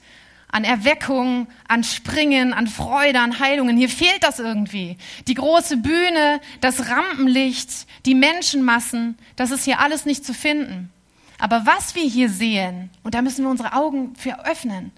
an 0.54 0.64
Erweckung, 0.64 1.48
an 1.68 1.84
Springen, 1.84 2.54
an 2.54 2.68
Freude, 2.68 3.20
an 3.20 3.40
Heilungen. 3.40 3.76
Hier 3.76 3.90
fehlt 3.90 4.22
das 4.22 4.38
irgendwie. 4.38 4.98
Die 5.28 5.34
große 5.34 5.78
Bühne, 5.78 6.40
das 6.62 6.90
Rampenlicht, 6.90 7.88
die 8.06 8.14
Menschenmassen, 8.14 9.18
das 9.36 9.50
ist 9.50 9.66
hier 9.66 9.80
alles 9.80 10.06
nicht 10.06 10.24
zu 10.24 10.34
finden. 10.34 10.92
Aber 11.40 11.66
was 11.66 11.96
wir 11.96 12.04
hier 12.04 12.30
sehen, 12.30 12.92
und 13.02 13.16
da 13.16 13.24
müssen 13.24 13.44
wir 13.44 13.50
unsere 13.50 13.74
Augen 13.74 14.16
für 14.16 14.46
öffnen, 14.46 14.92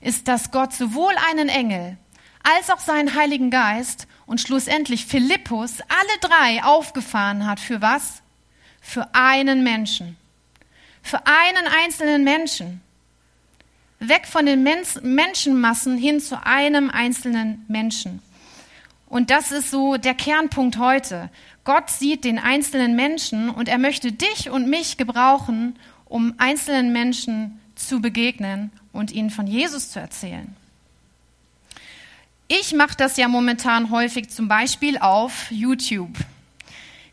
ist, 0.00 0.28
dass 0.28 0.50
Gott 0.50 0.72
sowohl 0.72 1.12
einen 1.30 1.50
Engel 1.50 1.98
als 2.42 2.70
auch 2.70 2.80
seinen 2.80 3.14
Heiligen 3.14 3.50
Geist 3.50 4.08
und 4.24 4.40
schlussendlich 4.40 5.04
Philippus 5.04 5.80
alle 5.82 6.18
drei 6.20 6.64
aufgefahren 6.64 7.46
hat. 7.46 7.60
Für 7.60 7.82
was? 7.82 8.21
Für 8.82 9.08
einen 9.14 9.64
Menschen. 9.64 10.16
Für 11.02 11.20
einen 11.24 11.66
einzelnen 11.82 12.24
Menschen. 12.24 12.82
Weg 14.00 14.26
von 14.26 14.44
den 14.44 14.62
Menschenmassen 14.62 15.96
hin 15.96 16.20
zu 16.20 16.44
einem 16.44 16.90
einzelnen 16.90 17.64
Menschen. 17.68 18.20
Und 19.06 19.30
das 19.30 19.52
ist 19.52 19.70
so 19.70 19.96
der 19.96 20.14
Kernpunkt 20.14 20.78
heute. 20.78 21.30
Gott 21.64 21.90
sieht 21.90 22.24
den 22.24 22.38
einzelnen 22.38 22.96
Menschen 22.96 23.50
und 23.50 23.68
er 23.68 23.78
möchte 23.78 24.10
dich 24.10 24.50
und 24.50 24.68
mich 24.68 24.96
gebrauchen, 24.96 25.78
um 26.06 26.34
einzelnen 26.38 26.92
Menschen 26.92 27.60
zu 27.76 28.00
begegnen 28.00 28.72
und 28.92 29.12
ihnen 29.12 29.30
von 29.30 29.46
Jesus 29.46 29.90
zu 29.90 30.00
erzählen. 30.00 30.56
Ich 32.48 32.74
mache 32.74 32.96
das 32.96 33.16
ja 33.16 33.28
momentan 33.28 33.90
häufig 33.90 34.28
zum 34.28 34.48
Beispiel 34.48 34.98
auf 34.98 35.50
YouTube. 35.50 36.16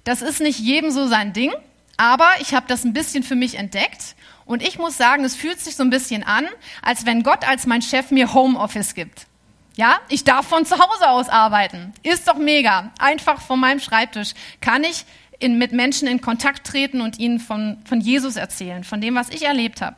Das 0.10 0.24
ist 0.24 0.42
nicht 0.42 0.58
jedem 0.58 0.90
so 0.90 1.06
sein 1.06 1.34
Ding, 1.34 1.54
aber 1.96 2.28
ich 2.40 2.56
habe 2.56 2.66
das 2.68 2.84
ein 2.84 2.94
bisschen 2.94 3.22
für 3.22 3.36
mich 3.36 3.60
entdeckt 3.60 4.16
und 4.46 4.64
ich 4.64 4.80
muss 4.80 4.98
sagen, 4.98 5.24
es 5.24 5.36
fühlt 5.36 5.60
sich 5.60 5.76
so 5.76 5.84
ein 5.84 5.92
bisschen 5.92 6.24
an, 6.24 6.48
als 6.82 7.06
wenn 7.06 7.22
Gott 7.22 7.48
als 7.48 7.68
mein 7.68 7.84
Chef 7.84 8.10
mir 8.10 8.34
Homeoffice 8.34 8.96
gibt. 8.96 9.28
Ja, 9.76 10.00
ich 10.10 10.24
darf 10.24 10.48
von 10.48 10.66
zu 10.66 10.80
Hause 10.80 11.10
aus 11.10 11.30
arbeiten. 11.30 11.94
Ist 12.02 12.28
doch 12.28 12.38
mega. 12.38 12.92
Einfach 12.98 13.40
von 13.40 13.60
meinem 13.60 13.80
Schreibtisch 13.80 14.34
kann 14.62 14.84
ich 14.84 15.06
in, 15.38 15.60
mit 15.60 15.74
Menschen 15.74 16.08
in 16.08 16.22
Kontakt 16.22 16.66
treten 16.66 17.02
und 17.02 17.20
ihnen 17.20 17.40
von, 17.40 17.78
von 17.86 18.02
Jesus 18.02 18.36
erzählen, 18.36 18.84
von 18.84 19.02
dem, 19.02 19.14
was 19.14 19.30
ich 19.30 19.44
erlebt 19.44 19.80
habe. 19.80 19.98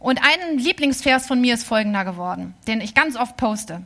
Und 0.00 0.20
ein 0.20 0.58
Lieblingsvers 0.58 1.28
von 1.28 1.40
mir 1.40 1.54
ist 1.54 1.64
folgender 1.64 2.04
geworden, 2.04 2.54
den 2.66 2.80
ich 2.80 2.92
ganz 2.92 3.14
oft 3.14 3.36
poste. 3.36 3.82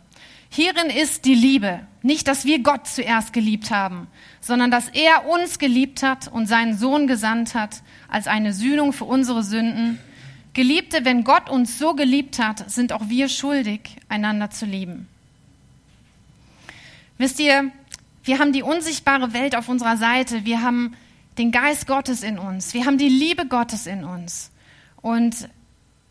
Hierin 0.51 0.91
ist 0.91 1.25
die 1.25 1.35
Liebe. 1.35 1.81
Nicht, 2.03 2.27
dass 2.27 2.45
wir 2.45 2.61
Gott 2.61 2.89
zuerst 2.89 3.33
geliebt 3.33 3.71
haben, 3.71 4.09
sondern 4.41 4.71
dass 4.71 4.89
er 4.89 5.29
uns 5.29 5.59
geliebt 5.59 6.03
hat 6.03 6.29
und 6.29 6.47
seinen 6.47 6.77
Sohn 6.77 7.07
gesandt 7.07 7.55
hat 7.55 7.83
als 8.09 8.27
eine 8.27 8.53
Sühnung 8.53 8.93
für 8.93 9.05
unsere 9.05 9.45
Sünden. 9.45 10.01
Geliebte, 10.53 11.05
wenn 11.05 11.23
Gott 11.23 11.49
uns 11.49 11.79
so 11.79 11.95
geliebt 11.95 12.41
hat, 12.41 12.69
sind 12.69 12.93
auch 12.93 13.09
wir 13.09 13.29
schuldig, 13.29 13.97
einander 14.09 14.51
zu 14.51 14.67
lieben. 14.67 15.09
Wisst 17.19 17.39
ihr, 17.39 17.71
wir 18.25 18.39
haben 18.39 18.53
die 18.53 18.63
unsichtbare 18.63 19.33
Welt 19.33 19.55
auf 19.55 19.69
unserer 19.69 19.97
Seite. 19.97 20.45
Wir 20.45 20.63
haben 20.63 20.97
den 21.39 21.53
Geist 21.53 21.87
Gottes 21.87 22.23
in 22.25 22.39
uns. 22.39 22.75
Wir 22.75 22.87
haben 22.87 22.99
die 22.99 23.09
Liebe 23.09 23.47
Gottes 23.47 23.87
in 23.87 24.05
uns. 24.05 24.51
Und 25.01 25.49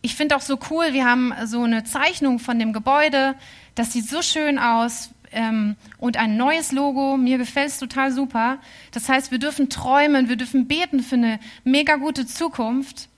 ich 0.02 0.14
finde 0.14 0.36
auch 0.36 0.40
so 0.40 0.58
cool, 0.70 0.92
wir 0.92 1.04
haben 1.04 1.34
so 1.44 1.62
eine 1.62 1.84
Zeichnung 1.84 2.38
von 2.38 2.58
dem 2.58 2.72
Gebäude. 2.72 3.34
Das 3.74 3.92
sieht 3.92 4.08
so 4.08 4.22
schön 4.22 4.58
aus. 4.58 5.10
Ähm, 5.32 5.76
und 5.98 6.16
ein 6.16 6.36
neues 6.36 6.72
Logo, 6.72 7.16
mir 7.16 7.38
gefällt 7.38 7.68
es 7.68 7.78
total 7.78 8.12
super. 8.12 8.58
Das 8.90 9.08
heißt, 9.08 9.30
wir 9.30 9.38
dürfen 9.38 9.70
träumen, 9.70 10.28
wir 10.28 10.36
dürfen 10.36 10.66
beten 10.66 11.00
für 11.00 11.14
eine 11.14 11.38
mega 11.62 11.96
gute 11.96 12.26
Zukunft. 12.26 13.08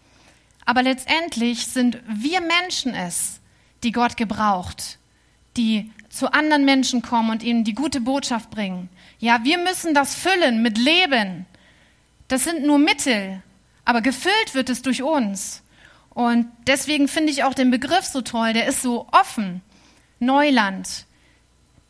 Aber 0.65 0.83
letztendlich 0.83 1.67
sind 1.67 1.99
wir 2.07 2.41
Menschen 2.41 2.95
es, 2.95 3.41
die 3.83 3.93
Gott 3.93 4.17
gebraucht, 4.17 4.99
die 5.57 5.91
zu 6.09 6.33
anderen 6.33 6.65
Menschen 6.65 7.03
kommen 7.03 7.31
und 7.31 7.43
ihnen 7.43 7.65
die 7.65 7.75
gute 7.75 8.01
Botschaft 8.01 8.51
bringen. 8.51 8.91
Ja, 9.19 9.41
wir 9.45 9.59
müssen 9.59 9.95
das 9.95 10.15
füllen 10.15 10.63
mit 10.63 10.79
Leben. 10.79 11.47
Das 12.29 12.45
sind 12.45 12.65
nur 12.65 12.79
Mittel, 12.79 13.43
aber 13.85 14.03
gefüllt 14.03 14.55
wird 14.55 14.69
es 14.69 14.83
durch 14.83 15.03
uns. 15.03 15.63
Und 16.11 16.47
deswegen 16.67 17.09
finde 17.09 17.33
ich 17.33 17.45
auch 17.45 17.55
den 17.55 17.71
Begriff 17.71 18.05
so 18.05 18.21
toll, 18.21 18.53
der 18.53 18.67
ist 18.67 18.83
so 18.83 19.09
offen. 19.13 19.63
Neuland. 20.23 21.07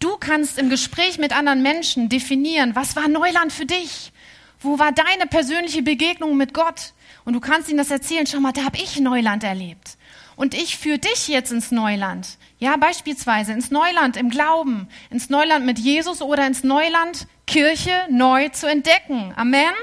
Du 0.00 0.16
kannst 0.16 0.58
im 0.58 0.70
Gespräch 0.70 1.18
mit 1.18 1.36
anderen 1.36 1.62
Menschen 1.62 2.08
definieren, 2.08 2.74
was 2.74 2.96
war 2.96 3.06
Neuland 3.06 3.52
für 3.52 3.66
dich? 3.66 4.10
Wo 4.58 4.78
war 4.78 4.90
deine 4.90 5.26
persönliche 5.28 5.82
Begegnung 5.82 6.36
mit 6.36 6.54
Gott? 6.54 6.94
Und 7.24 7.34
du 7.34 7.40
kannst 7.40 7.68
ihnen 7.68 7.78
das 7.78 7.90
erzählen, 7.90 8.26
schau 8.26 8.40
mal, 8.40 8.52
da 8.52 8.64
habe 8.64 8.78
ich 8.78 8.98
Neuland 8.98 9.44
erlebt. 9.44 9.96
Und 10.34 10.54
ich 10.54 10.78
führe 10.78 10.98
dich 10.98 11.28
jetzt 11.28 11.52
ins 11.52 11.70
Neuland. 11.70 12.26
Ja, 12.58 12.76
beispielsweise 12.76 13.52
ins 13.52 13.70
Neuland 13.70 14.16
im 14.16 14.30
Glauben, 14.30 14.88
ins 15.10 15.30
Neuland 15.30 15.66
mit 15.66 15.78
Jesus 15.78 16.22
oder 16.22 16.46
ins 16.46 16.64
Neuland 16.64 17.26
Kirche 17.46 17.92
neu 18.10 18.48
zu 18.48 18.66
entdecken. 18.66 19.34
Amen? 19.36 19.74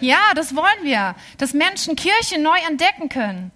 Ja, 0.00 0.18
das 0.34 0.56
wollen 0.56 0.82
wir, 0.82 1.14
dass 1.38 1.54
Menschen 1.54 1.96
Kirche 1.96 2.38
neu 2.40 2.58
entdecken 2.68 3.08
können. 3.08 3.52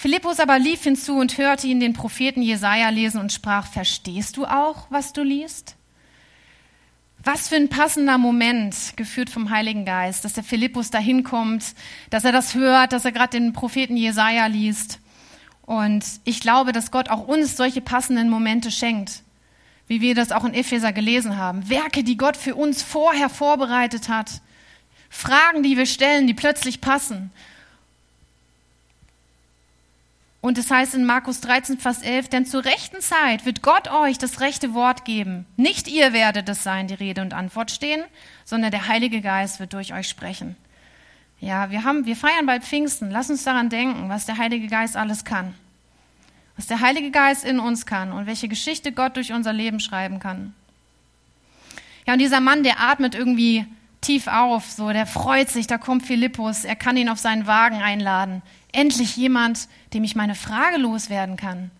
Philippus 0.00 0.38
aber 0.38 0.60
lief 0.60 0.84
hinzu 0.84 1.16
und 1.16 1.38
hörte 1.38 1.66
ihn 1.66 1.80
den 1.80 1.92
Propheten 1.92 2.40
Jesaja 2.40 2.88
lesen 2.90 3.18
und 3.20 3.32
sprach: 3.32 3.66
Verstehst 3.66 4.36
du 4.36 4.46
auch, 4.46 4.86
was 4.90 5.12
du 5.12 5.24
liest? 5.24 5.74
Was 7.24 7.48
für 7.48 7.56
ein 7.56 7.68
passender 7.68 8.16
Moment, 8.16 8.92
geführt 8.94 9.28
vom 9.28 9.50
Heiligen 9.50 9.84
Geist, 9.84 10.24
dass 10.24 10.34
der 10.34 10.44
Philippus 10.44 10.90
da 10.90 10.98
hinkommt, 10.98 11.74
dass 12.10 12.24
er 12.24 12.30
das 12.30 12.54
hört, 12.54 12.92
dass 12.92 13.06
er 13.06 13.10
gerade 13.10 13.40
den 13.40 13.52
Propheten 13.52 13.96
Jesaja 13.96 14.46
liest. 14.46 15.00
Und 15.62 16.04
ich 16.22 16.40
glaube, 16.40 16.70
dass 16.70 16.92
Gott 16.92 17.08
auch 17.08 17.26
uns 17.26 17.56
solche 17.56 17.80
passenden 17.80 18.30
Momente 18.30 18.70
schenkt, 18.70 19.24
wie 19.88 20.00
wir 20.00 20.14
das 20.14 20.30
auch 20.30 20.44
in 20.44 20.54
Epheser 20.54 20.92
gelesen 20.92 21.36
haben. 21.38 21.68
Werke, 21.68 22.04
die 22.04 22.16
Gott 22.16 22.36
für 22.36 22.54
uns 22.54 22.84
vorher 22.84 23.28
vorbereitet 23.28 24.08
hat. 24.08 24.42
Fragen, 25.10 25.64
die 25.64 25.76
wir 25.76 25.86
stellen, 25.86 26.28
die 26.28 26.34
plötzlich 26.34 26.80
passen. 26.80 27.32
Und 30.40 30.56
es 30.56 30.70
heißt 30.70 30.94
in 30.94 31.04
Markus 31.04 31.40
13, 31.40 31.78
Vers 31.78 32.02
11, 32.02 32.28
denn 32.28 32.46
zur 32.46 32.64
rechten 32.64 33.00
Zeit 33.00 33.44
wird 33.44 33.60
Gott 33.60 33.88
euch 33.88 34.18
das 34.18 34.40
rechte 34.40 34.72
Wort 34.72 35.04
geben. 35.04 35.46
Nicht 35.56 35.88
ihr 35.88 36.12
werdet 36.12 36.48
es 36.48 36.62
sein, 36.62 36.86
die 36.86 36.94
Rede 36.94 37.22
und 37.22 37.34
Antwort 37.34 37.72
stehen, 37.72 38.04
sondern 38.44 38.70
der 38.70 38.86
Heilige 38.86 39.20
Geist 39.20 39.58
wird 39.58 39.72
durch 39.72 39.92
euch 39.92 40.08
sprechen. 40.08 40.56
Ja, 41.40 41.70
wir 41.70 41.84
haben, 41.84 42.06
wir 42.06 42.16
feiern 42.16 42.46
bald 42.46 42.64
Pfingsten. 42.64 43.10
Lass 43.10 43.30
uns 43.30 43.44
daran 43.44 43.68
denken, 43.68 44.08
was 44.08 44.26
der 44.26 44.38
Heilige 44.38 44.68
Geist 44.68 44.96
alles 44.96 45.24
kann. 45.24 45.54
Was 46.56 46.66
der 46.66 46.80
Heilige 46.80 47.10
Geist 47.10 47.44
in 47.44 47.58
uns 47.60 47.86
kann 47.86 48.12
und 48.12 48.26
welche 48.26 48.48
Geschichte 48.48 48.92
Gott 48.92 49.16
durch 49.16 49.32
unser 49.32 49.52
Leben 49.52 49.80
schreiben 49.80 50.20
kann. 50.20 50.54
Ja, 52.06 52.14
und 52.14 52.20
dieser 52.20 52.40
Mann, 52.40 52.62
der 52.62 52.80
atmet 52.80 53.14
irgendwie 53.14 53.66
tief 54.00 54.28
auf, 54.28 54.64
so, 54.70 54.90
der 54.92 55.06
freut 55.06 55.50
sich, 55.50 55.66
da 55.66 55.78
kommt 55.78 56.06
Philippus, 56.06 56.64
er 56.64 56.76
kann 56.76 56.96
ihn 56.96 57.08
auf 57.08 57.18
seinen 57.18 57.46
Wagen 57.46 57.82
einladen. 57.82 58.42
Endlich 58.72 59.16
jemand, 59.16 59.68
dem 59.94 60.04
ich 60.04 60.16
meine 60.16 60.34
Frage 60.34 60.76
loswerden 60.76 61.36
kann. 61.36 61.70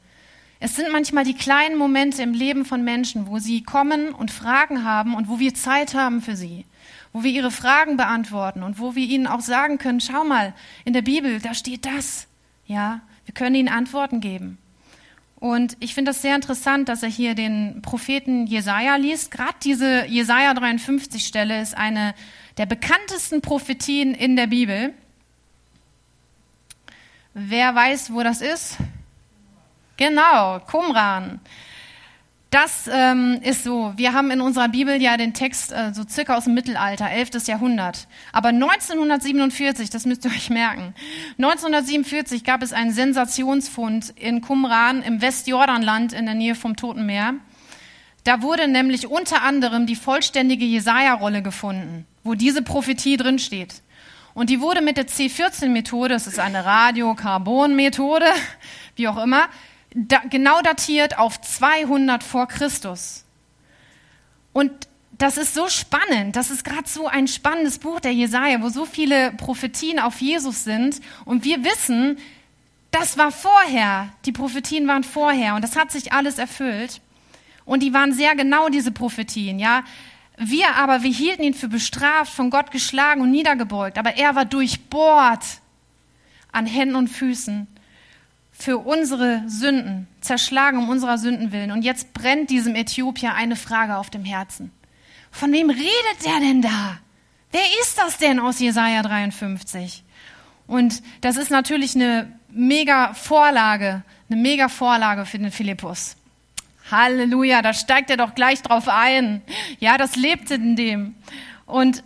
Es 0.60 0.74
sind 0.74 0.90
manchmal 0.90 1.24
die 1.24 1.34
kleinen 1.34 1.76
Momente 1.76 2.22
im 2.22 2.32
Leben 2.32 2.64
von 2.64 2.82
Menschen, 2.82 3.28
wo 3.28 3.38
sie 3.38 3.62
kommen 3.62 4.12
und 4.12 4.32
Fragen 4.32 4.84
haben 4.84 5.14
und 5.14 5.28
wo 5.28 5.38
wir 5.38 5.54
Zeit 5.54 5.94
haben 5.94 6.20
für 6.20 6.34
sie, 6.34 6.64
wo 7.12 7.22
wir 7.22 7.30
ihre 7.30 7.52
Fragen 7.52 7.96
beantworten 7.96 8.64
und 8.64 8.80
wo 8.80 8.96
wir 8.96 9.06
ihnen 9.06 9.28
auch 9.28 9.40
sagen 9.40 9.78
können, 9.78 10.00
schau 10.00 10.24
mal, 10.24 10.54
in 10.84 10.94
der 10.94 11.02
Bibel, 11.02 11.38
da 11.38 11.54
steht 11.54 11.86
das. 11.86 12.26
Ja, 12.66 13.02
wir 13.24 13.34
können 13.34 13.54
ihnen 13.54 13.68
Antworten 13.68 14.20
geben. 14.20 14.58
Und 15.36 15.76
ich 15.78 15.94
finde 15.94 16.10
das 16.10 16.22
sehr 16.22 16.34
interessant, 16.34 16.88
dass 16.88 17.04
er 17.04 17.08
hier 17.08 17.36
den 17.36 17.80
Propheten 17.80 18.46
Jesaja 18.48 18.96
liest. 18.96 19.30
Gerade 19.30 19.54
diese 19.62 20.06
Jesaja 20.06 20.52
53 20.52 21.24
Stelle 21.24 21.60
ist 21.60 21.76
eine 21.76 22.14
der 22.56 22.66
bekanntesten 22.66 23.40
Prophetien 23.40 24.14
in 24.14 24.34
der 24.34 24.48
Bibel. 24.48 24.92
Wer 27.34 27.74
weiß, 27.74 28.12
wo 28.12 28.22
das 28.22 28.40
ist? 28.40 28.76
Genau, 29.96 30.60
Qumran. 30.60 31.40
das 32.50 32.88
ähm, 32.90 33.40
ist 33.42 33.64
so. 33.64 33.92
Wir 33.96 34.14
haben 34.14 34.30
in 34.30 34.40
unserer 34.40 34.68
Bibel 34.68 35.02
ja 35.02 35.16
den 35.16 35.34
Text 35.34 35.72
äh, 35.72 35.92
so 35.92 36.04
circa 36.08 36.36
aus 36.36 36.44
dem 36.44 36.54
Mittelalter, 36.54 37.10
11. 37.10 37.46
Jahrhundert. 37.46 38.06
Aber 38.32 38.48
1947, 38.48 39.90
das 39.90 40.06
müsst 40.06 40.24
ihr 40.24 40.30
euch 40.30 40.48
merken, 40.48 40.94
1947 41.36 42.44
gab 42.44 42.62
es 42.62 42.72
einen 42.72 42.92
Sensationsfund 42.92 44.10
in 44.16 44.40
Qumran 44.40 45.02
im 45.02 45.20
Westjordanland 45.20 46.12
in 46.12 46.26
der 46.26 46.34
Nähe 46.34 46.54
vom 46.54 46.76
Toten 46.76 47.04
Meer. 47.04 47.34
Da 48.24 48.42
wurde 48.42 48.68
nämlich 48.68 49.06
unter 49.08 49.42
anderem 49.42 49.86
die 49.86 49.96
vollständige 49.96 50.64
Jesaja-Rolle 50.64 51.42
gefunden, 51.42 52.06
wo 52.24 52.34
diese 52.34 52.62
Prophetie 52.62 53.16
drinsteht. 53.16 53.82
Und 54.38 54.50
die 54.50 54.60
wurde 54.60 54.82
mit 54.82 54.96
der 54.96 55.08
C14-Methode, 55.08 56.10
das 56.10 56.28
ist 56.28 56.38
eine 56.38 56.64
Radiokarbon-Methode, 56.64 58.26
wie 58.94 59.08
auch 59.08 59.20
immer, 59.20 59.48
da, 59.92 60.20
genau 60.30 60.62
datiert 60.62 61.18
auf 61.18 61.40
200 61.40 62.22
vor 62.22 62.46
Christus. 62.46 63.24
Und 64.52 64.70
das 65.10 65.38
ist 65.38 65.54
so 65.54 65.66
spannend. 65.68 66.36
Das 66.36 66.52
ist 66.52 66.64
gerade 66.64 66.88
so 66.88 67.08
ein 67.08 67.26
spannendes 67.26 67.78
Buch 67.78 67.98
der 67.98 68.12
Jesaja, 68.12 68.62
wo 68.62 68.68
so 68.68 68.84
viele 68.84 69.32
Prophetien 69.32 69.98
auf 69.98 70.20
Jesus 70.20 70.62
sind. 70.62 71.00
Und 71.24 71.44
wir 71.44 71.64
wissen, 71.64 72.18
das 72.92 73.18
war 73.18 73.32
vorher. 73.32 74.10
Die 74.24 74.30
Prophetien 74.30 74.86
waren 74.86 75.02
vorher. 75.02 75.56
Und 75.56 75.62
das 75.64 75.74
hat 75.74 75.90
sich 75.90 76.12
alles 76.12 76.38
erfüllt. 76.38 77.00
Und 77.64 77.82
die 77.82 77.92
waren 77.92 78.12
sehr 78.12 78.36
genau, 78.36 78.68
diese 78.68 78.92
Prophetien, 78.92 79.58
ja. 79.58 79.82
Wir 80.38 80.76
aber, 80.76 81.02
wir 81.02 81.10
hielten 81.10 81.42
ihn 81.42 81.54
für 81.54 81.68
bestraft, 81.68 82.32
von 82.32 82.50
Gott 82.50 82.70
geschlagen 82.70 83.20
und 83.20 83.30
niedergebeugt. 83.30 83.98
Aber 83.98 84.16
er 84.16 84.34
war 84.34 84.44
durchbohrt 84.44 85.44
an 86.52 86.66
Händen 86.66 86.96
und 86.96 87.08
Füßen 87.08 87.66
für 88.52 88.78
unsere 88.78 89.42
Sünden, 89.46 90.08
zerschlagen 90.20 90.78
um 90.78 90.88
unserer 90.88 91.18
Sünden 91.18 91.52
willen. 91.52 91.70
Und 91.70 91.82
jetzt 91.82 92.12
brennt 92.12 92.50
diesem 92.50 92.74
Äthiopier 92.74 93.34
eine 93.34 93.56
Frage 93.56 93.96
auf 93.96 94.10
dem 94.10 94.24
Herzen. 94.24 94.72
Von 95.30 95.52
wem 95.52 95.70
redet 95.70 96.24
der 96.24 96.40
denn 96.40 96.62
da? 96.62 96.98
Wer 97.52 97.64
ist 97.80 97.98
das 97.98 98.18
denn 98.18 98.40
aus 98.40 98.58
Jesaja 98.58 99.02
53? 99.02 100.04
Und 100.66 101.02
das 101.20 101.36
ist 101.36 101.50
natürlich 101.50 101.94
eine 101.94 102.32
mega 102.50 103.14
Vorlage, 103.14 104.02
eine 104.28 104.40
mega 104.40 104.68
Vorlage 104.68 105.24
für 105.24 105.38
den 105.38 105.50
Philippus. 105.50 106.16
Halleluja, 106.90 107.62
da 107.62 107.74
steigt 107.74 108.10
er 108.10 108.16
doch 108.16 108.34
gleich 108.34 108.62
drauf 108.62 108.88
ein. 108.88 109.42
Ja, 109.78 109.98
das 109.98 110.16
lebt 110.16 110.50
in 110.50 110.76
dem. 110.76 111.14
Und 111.66 112.02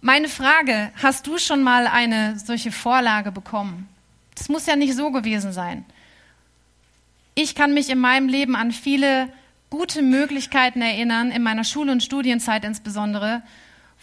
meine 0.00 0.28
Frage, 0.28 0.92
hast 1.02 1.26
du 1.26 1.38
schon 1.38 1.62
mal 1.62 1.86
eine 1.86 2.38
solche 2.38 2.70
Vorlage 2.70 3.32
bekommen? 3.32 3.88
Das 4.34 4.48
muss 4.48 4.66
ja 4.66 4.76
nicht 4.76 4.94
so 4.94 5.10
gewesen 5.10 5.52
sein. 5.52 5.84
Ich 7.34 7.54
kann 7.54 7.74
mich 7.74 7.90
in 7.90 7.98
meinem 7.98 8.28
Leben 8.28 8.54
an 8.56 8.72
viele 8.72 9.28
gute 9.70 10.02
Möglichkeiten 10.02 10.80
erinnern, 10.80 11.30
in 11.30 11.42
meiner 11.42 11.64
Schul- 11.64 11.90
und 11.90 12.02
Studienzeit 12.02 12.64
insbesondere, 12.64 13.42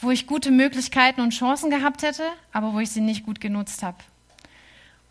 wo 0.01 0.11
ich 0.11 0.27
gute 0.27 0.51
Möglichkeiten 0.51 1.21
und 1.21 1.31
Chancen 1.31 1.69
gehabt 1.69 2.03
hätte, 2.03 2.23
aber 2.51 2.73
wo 2.73 2.79
ich 2.79 2.89
sie 2.89 3.01
nicht 3.01 3.25
gut 3.25 3.39
genutzt 3.39 3.83
habe. 3.83 3.97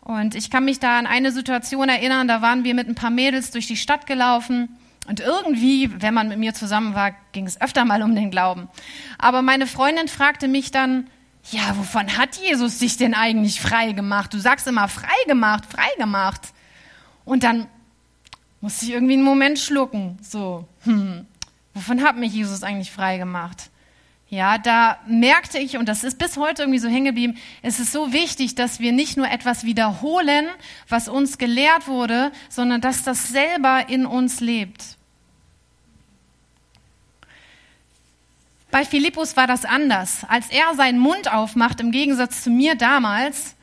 Und 0.01 0.35
ich 0.35 0.49
kann 0.49 0.65
mich 0.65 0.79
da 0.79 0.99
an 0.99 1.07
eine 1.07 1.31
Situation 1.31 1.87
erinnern, 1.87 2.27
da 2.27 2.41
waren 2.41 2.65
wir 2.65 2.73
mit 2.73 2.87
ein 2.87 2.95
paar 2.95 3.09
Mädels 3.09 3.51
durch 3.51 3.67
die 3.67 3.77
Stadt 3.77 4.05
gelaufen 4.05 4.69
und 5.07 5.19
irgendwie, 5.19 5.89
wenn 6.01 6.13
man 6.13 6.29
mit 6.29 6.39
mir 6.39 6.53
zusammen 6.53 6.95
war, 6.95 7.11
ging 7.33 7.45
es 7.45 7.59
öfter 7.59 7.83
mal 7.83 8.01
um 8.03 8.15
den 8.15 8.31
Glauben. 8.31 8.69
Aber 9.17 9.41
meine 9.41 9.67
Freundin 9.67 10.07
fragte 10.07 10.47
mich 10.47 10.71
dann, 10.71 11.09
ja, 11.51 11.77
wovon 11.77 12.17
hat 12.17 12.37
Jesus 12.37 12.79
dich 12.79 12.95
denn 12.95 13.13
eigentlich 13.13 13.59
frei 13.59 13.91
gemacht? 13.91 14.33
Du 14.33 14.39
sagst 14.39 14.65
immer 14.65 14.87
frei 14.87 15.09
gemacht, 15.27 15.65
frei 15.65 15.89
gemacht. 15.97 16.53
Und 17.25 17.43
dann 17.43 17.67
musste 18.61 18.85
ich 18.85 18.91
irgendwie 18.91 19.13
einen 19.13 19.23
Moment 19.23 19.59
schlucken. 19.59 20.17
So, 20.21 20.65
hm, 20.83 21.27
wovon 21.73 22.01
hat 22.01 22.15
mich 22.17 22.33
Jesus 22.33 22.63
eigentlich 22.63 22.91
frei 22.91 23.17
gemacht? 23.17 23.71
Ja, 24.33 24.57
da 24.57 24.97
merkte 25.05 25.59
ich, 25.59 25.77
und 25.77 25.87
das 25.87 26.03
ist 26.03 26.17
bis 26.17 26.37
heute 26.37 26.63
irgendwie 26.63 26.79
so 26.79 26.87
hängen 26.87 27.05
geblieben, 27.05 27.37
es 27.61 27.79
ist 27.79 27.91
so 27.91 28.13
wichtig, 28.13 28.55
dass 28.55 28.79
wir 28.79 28.91
nicht 28.91 29.15
nur 29.15 29.29
etwas 29.29 29.63
wiederholen, 29.63 30.47
was 30.89 31.07
uns 31.07 31.37
gelehrt 31.37 31.87
wurde, 31.87 32.31
sondern 32.49 32.81
dass 32.81 33.03
das 33.03 33.27
selber 33.27 33.89
in 33.89 34.07
uns 34.07 34.39
lebt. 34.39 34.97
Bei 38.71 38.83
Philippus 38.83 39.37
war 39.37 39.45
das 39.45 39.65
anders. 39.65 40.25
Als 40.27 40.49
er 40.49 40.73
seinen 40.73 40.97
Mund 40.97 41.31
aufmacht, 41.31 41.79
im 41.79 41.91
Gegensatz 41.91 42.41
zu 42.41 42.49
mir 42.49 42.73
damals, 42.73 43.53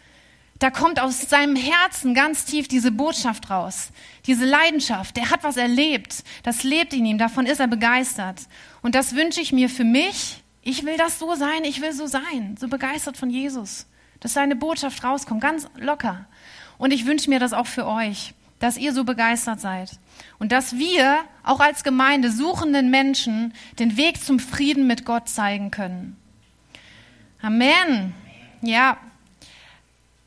da 0.61 0.71
kommt 0.71 1.01
aus 1.01 1.23
seinem 1.23 1.57
Herzen 1.57 2.15
ganz 2.15 2.45
tief 2.45 2.69
diese 2.69 2.93
Botschaft 2.93 3.51
raus, 3.51 3.91
diese 4.29 4.45
Leidenschaft. 4.45 5.17
Der 5.17 5.31
hat 5.31 5.43
was 5.43 5.57
erlebt, 5.57 6.23
das 6.45 6.63
lebt 6.63 6.93
in 6.93 7.07
ihm, 7.07 7.19
davon 7.19 7.47
ist 7.47 7.59
er 7.59 7.67
begeistert. 7.67 8.43
Und 8.83 8.95
das 8.95 9.17
wünsche 9.17 9.41
ich 9.41 9.51
mir 9.51 9.69
für 9.69 9.83
mich. 9.83 10.40
Ich 10.63 10.85
will 10.85 10.97
das 10.97 11.19
so 11.19 11.35
sein, 11.35 11.65
ich 11.65 11.81
will 11.81 11.93
so 11.93 12.07
sein, 12.07 12.57
so 12.59 12.69
begeistert 12.69 13.17
von 13.17 13.31
Jesus, 13.31 13.87
dass 14.21 14.35
seine 14.35 14.57
Botschaft 14.57 15.03
rauskommt, 15.03 15.41
ganz 15.41 15.67
locker. 15.77 16.27
Und 16.79 16.93
ich 16.93 17.07
wünsche 17.07 17.31
mir 17.31 17.39
das 17.39 17.53
auch 17.53 17.67
für 17.67 17.87
euch, 17.87 18.35
dass 18.59 18.77
ihr 18.77 18.93
so 18.93 19.05
begeistert 19.05 19.61
seid. 19.61 19.91
Und 20.39 20.53
dass 20.53 20.77
wir 20.77 21.21
auch 21.43 21.61
als 21.61 21.83
Gemeinde 21.83 22.31
suchenden 22.31 22.91
Menschen 22.91 23.55
den 23.79 23.97
Weg 23.97 24.23
zum 24.23 24.39
Frieden 24.39 24.87
mit 24.87 25.05
Gott 25.05 25.29
zeigen 25.29 25.71
können. 25.71 26.17
Amen. 27.41 28.15
Ja, 28.61 28.99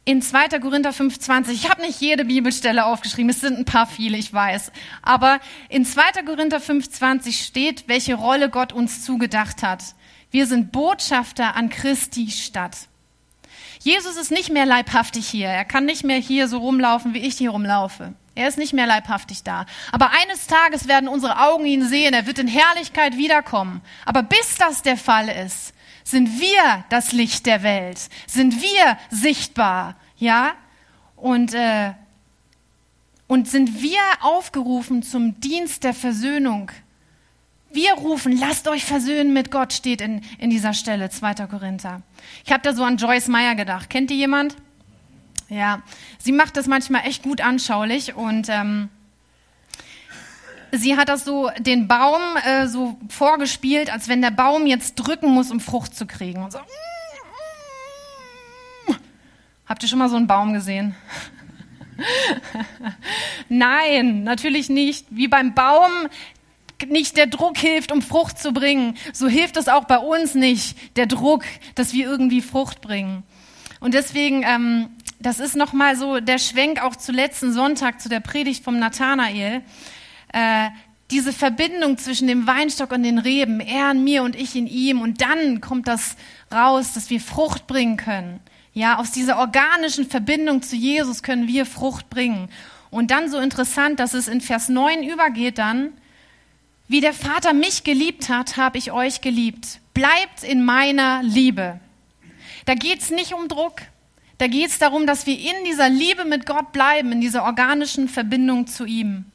in 0.05 0.21
2. 0.21 0.59
Korinther 0.59 0.91
5,20, 0.91 1.51
ich 1.51 1.69
habe 1.69 1.81
nicht 1.81 2.01
jede 2.01 2.25
Bibelstelle 2.25 2.85
aufgeschrieben, 2.85 3.29
es 3.29 3.39
sind 3.39 3.57
ein 3.57 3.63
paar 3.63 3.87
viele, 3.87 4.17
ich 4.17 4.33
weiß. 4.33 4.73
Aber 5.01 5.39
in 5.69 5.85
2. 5.85 6.23
Korinther 6.25 6.57
5,20 6.57 7.45
steht, 7.45 7.87
welche 7.87 8.15
Rolle 8.15 8.49
Gott 8.49 8.73
uns 8.73 9.05
zugedacht 9.05 9.63
hat. 9.63 9.95
Wir 10.33 10.47
sind 10.47 10.71
Botschafter 10.71 11.55
an 11.55 11.69
Christi 11.69 12.31
Stadt. 12.31 12.75
Jesus 13.81 14.17
ist 14.17 14.31
nicht 14.31 14.49
mehr 14.49 14.65
leibhaftig 14.65 15.27
hier. 15.27 15.47
Er 15.47 15.63
kann 15.63 15.85
nicht 15.85 16.03
mehr 16.03 16.17
hier 16.17 16.47
so 16.47 16.57
rumlaufen, 16.57 17.13
wie 17.13 17.19
ich 17.19 17.37
hier 17.37 17.51
rumlaufe. 17.51 18.15
Er 18.33 18.47
ist 18.47 18.57
nicht 18.57 18.73
mehr 18.73 18.87
leibhaftig 18.87 19.43
da. 19.43 19.67
Aber 19.91 20.09
eines 20.09 20.47
Tages 20.47 20.87
werden 20.87 21.07
unsere 21.07 21.39
Augen 21.39 21.67
ihn 21.67 21.87
sehen. 21.87 22.15
Er 22.15 22.25
wird 22.25 22.39
in 22.39 22.47
Herrlichkeit 22.47 23.15
wiederkommen. 23.15 23.81
Aber 24.07 24.23
bis 24.23 24.55
das 24.57 24.81
der 24.81 24.97
Fall 24.97 25.29
ist, 25.29 25.71
sind 26.03 26.41
wir 26.41 26.83
das 26.89 27.11
Licht 27.11 27.45
der 27.45 27.61
Welt, 27.61 28.09
sind 28.25 28.59
wir 28.59 28.97
sichtbar, 29.11 29.97
ja, 30.17 30.53
und, 31.15 31.53
äh, 31.53 31.93
und 33.27 33.47
sind 33.47 33.83
wir 33.83 34.01
aufgerufen 34.21 35.03
zum 35.03 35.39
Dienst 35.39 35.83
der 35.83 35.93
Versöhnung. 35.93 36.71
Wir 37.73 37.93
rufen, 37.93 38.37
lasst 38.37 38.67
euch 38.67 38.85
versöhnen 38.85 39.33
mit 39.33 39.49
Gott, 39.49 39.73
steht 39.73 39.99
in, 39.99 40.21
in 40.37 40.51
dieser 40.51 40.75
Stelle, 40.75 41.09
2. 41.09 41.47
Korinther. 41.47 42.03
Ich 42.45 42.51
habe 42.51 42.61
da 42.61 42.73
so 42.73 42.83
an 42.83 42.97
Joyce 42.97 43.29
Meyer 43.29 43.55
gedacht. 43.55 43.89
Kennt 43.89 44.11
ihr 44.11 44.17
jemand? 44.17 44.55
Ja, 45.49 45.81
sie 46.19 46.33
macht 46.33 46.55
das 46.55 46.67
manchmal 46.67 47.07
echt 47.07 47.23
gut 47.23 47.41
anschaulich 47.41 48.13
und 48.13 48.47
ähm, 48.49 48.89
sie 50.71 50.97
hat 50.97 51.09
das 51.09 51.25
so 51.25 51.49
den 51.57 51.87
Baum 51.87 52.21
äh, 52.45 52.67
so 52.67 52.95
vorgespielt, 53.09 53.91
als 53.91 54.07
wenn 54.07 54.21
der 54.21 54.31
Baum 54.31 54.67
jetzt 54.67 54.93
drücken 54.95 55.31
muss, 55.31 55.49
um 55.49 55.59
Frucht 55.59 55.95
zu 55.95 56.05
kriegen. 56.05 56.43
Und 56.43 56.51
so. 56.51 56.59
Habt 59.65 59.81
ihr 59.81 59.89
schon 59.89 59.99
mal 59.99 60.09
so 60.09 60.15
einen 60.15 60.27
Baum 60.27 60.53
gesehen? 60.53 60.95
Nein, 63.49 64.23
natürlich 64.23 64.69
nicht. 64.69 65.07
Wie 65.09 65.27
beim 65.27 65.55
Baum 65.55 65.89
nicht 66.89 67.17
der 67.17 67.27
Druck 67.27 67.57
hilft, 67.57 67.91
um 67.91 68.01
Frucht 68.01 68.39
zu 68.39 68.51
bringen, 68.51 68.97
so 69.13 69.27
hilft 69.27 69.57
es 69.57 69.67
auch 69.67 69.85
bei 69.85 69.97
uns 69.97 70.35
nicht, 70.35 70.77
der 70.97 71.05
Druck, 71.05 71.43
dass 71.75 71.93
wir 71.93 72.05
irgendwie 72.05 72.41
Frucht 72.41 72.81
bringen. 72.81 73.23
Und 73.79 73.93
deswegen, 73.93 74.43
ähm, 74.43 74.89
das 75.19 75.39
ist 75.39 75.55
nochmal 75.55 75.95
so 75.95 76.19
der 76.19 76.37
Schwenk 76.37 76.81
auch 76.81 76.95
zu 76.95 77.11
letzten 77.11 77.53
Sonntag, 77.53 78.01
zu 78.01 78.09
der 78.09 78.19
Predigt 78.19 78.63
vom 78.63 78.79
Nathanael 78.79 79.61
äh, 80.33 80.69
diese 81.11 81.31
Verbindung 81.31 81.97
zwischen 81.97 82.27
dem 82.27 82.47
Weinstock 82.47 82.91
und 82.91 83.03
den 83.03 83.19
Reben, 83.19 83.59
er 83.59 83.91
in 83.91 84.03
mir 84.03 84.23
und 84.23 84.35
ich 84.35 84.55
in 84.55 84.67
ihm, 84.67 85.01
und 85.01 85.21
dann 85.21 85.61
kommt 85.61 85.87
das 85.87 86.15
raus, 86.51 86.93
dass 86.93 87.09
wir 87.09 87.21
Frucht 87.21 87.67
bringen 87.67 87.97
können. 87.97 88.39
Ja, 88.73 88.97
aus 88.97 89.11
dieser 89.11 89.37
organischen 89.37 90.09
Verbindung 90.09 90.63
zu 90.63 90.75
Jesus 90.75 91.21
können 91.21 91.47
wir 91.47 91.67
Frucht 91.67 92.09
bringen. 92.09 92.49
Und 92.89 93.11
dann 93.11 93.29
so 93.29 93.37
interessant, 93.37 93.99
dass 93.99 94.15
es 94.15 94.27
in 94.27 94.41
Vers 94.41 94.69
9 94.69 95.03
übergeht 95.03 95.59
dann, 95.59 95.93
wie 96.93 97.01
der 97.01 97.15
Vater 97.15 97.53
mich 97.53 97.83
geliebt 97.83 98.29
hat, 98.29 98.55
habe 98.55 98.77
ich 98.77 98.91
euch 98.91 99.21
geliebt. 99.21 99.79
Bleibt 99.95 100.43
in 100.43 100.63
meiner 100.63 101.23
Liebe. 101.23 101.79
Da 102.65 102.75
geht's 102.75 103.09
nicht 103.09 103.33
um 103.33 103.47
Druck. 103.47 103.81
Da 104.37 104.45
geht's 104.45 104.77
darum, 104.77 105.07
dass 105.07 105.25
wir 105.25 105.35
in 105.35 105.65
dieser 105.65 105.89
Liebe 105.89 106.23
mit 106.23 106.45
Gott 106.45 106.71
bleiben, 106.71 107.11
in 107.11 107.19
dieser 107.19 107.45
organischen 107.45 108.07
Verbindung 108.07 108.67
zu 108.67 108.85
ihm. 108.85 109.25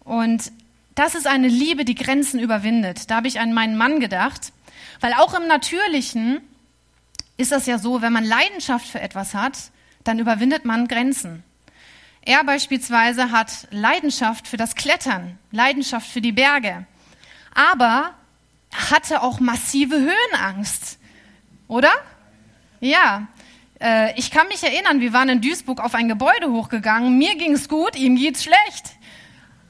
Und 0.00 0.50
das 0.96 1.14
ist 1.14 1.28
eine 1.28 1.46
Liebe, 1.46 1.84
die 1.84 1.94
Grenzen 1.94 2.40
überwindet. 2.40 3.08
Da 3.12 3.14
habe 3.18 3.28
ich 3.28 3.38
an 3.38 3.54
meinen 3.54 3.76
Mann 3.76 4.00
gedacht, 4.00 4.52
weil 5.00 5.12
auch 5.12 5.34
im 5.38 5.46
Natürlichen 5.46 6.40
ist 7.36 7.52
das 7.52 7.66
ja 7.66 7.78
so, 7.78 8.02
wenn 8.02 8.12
man 8.12 8.24
Leidenschaft 8.24 8.88
für 8.88 9.00
etwas 9.00 9.34
hat, 9.34 9.56
dann 10.02 10.18
überwindet 10.18 10.64
man 10.64 10.88
Grenzen. 10.88 11.44
Er 12.24 12.44
beispielsweise 12.44 13.32
hat 13.32 13.66
Leidenschaft 13.70 14.46
für 14.46 14.56
das 14.56 14.76
Klettern, 14.76 15.38
Leidenschaft 15.50 16.08
für 16.08 16.20
die 16.20 16.32
Berge, 16.32 16.86
aber 17.52 18.14
hatte 18.72 19.22
auch 19.22 19.40
massive 19.40 19.96
Höhenangst, 19.96 20.98
oder? 21.66 21.90
Ja, 22.80 23.26
äh, 23.80 24.16
ich 24.18 24.30
kann 24.30 24.46
mich 24.48 24.62
erinnern, 24.62 25.00
wir 25.00 25.12
waren 25.12 25.28
in 25.28 25.40
Duisburg 25.40 25.80
auf 25.80 25.94
ein 25.94 26.08
Gebäude 26.08 26.50
hochgegangen, 26.50 27.18
mir 27.18 27.34
ging 27.36 27.52
es 27.52 27.68
gut, 27.68 27.96
ihm 27.96 28.16
geht's 28.16 28.44
schlecht. 28.44 28.92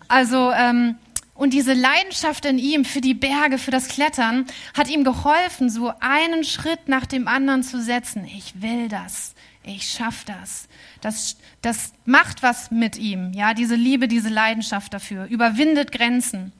Also, 0.09 0.53
ähm, 0.53 0.97
und 1.35 1.55
diese 1.55 1.73
Leidenschaft 1.73 2.45
in 2.45 2.59
ihm 2.59 2.85
für 2.85 3.01
die 3.01 3.15
Berge, 3.15 3.57
für 3.57 3.71
das 3.71 3.89
Klettern, 3.89 4.47
hat 4.75 4.91
ihm 4.91 5.05
geholfen, 5.05 5.71
so 5.71 5.93
einen 6.01 6.45
Schritt 6.45 6.89
nach 6.89 7.07
dem 7.07 7.27
anderen 7.27 7.63
zu 7.63 7.81
setzen. 7.81 8.27
Ich 8.27 8.61
will 8.61 8.89
das. 8.89 9.35
Ich 9.65 9.91
schaff 9.91 10.25
das. 10.25 10.69
Das, 11.01 11.37
das 11.63 11.93
macht 12.05 12.43
was 12.43 12.71
mit 12.71 12.99
ihm. 12.99 13.33
Ja, 13.33 13.55
diese 13.55 13.77
Liebe, 13.77 14.09
diese 14.09 14.29
Leidenschaft 14.29 14.93
dafür 14.93 15.27
überwindet 15.27 15.93
Grenzen. 15.93 16.53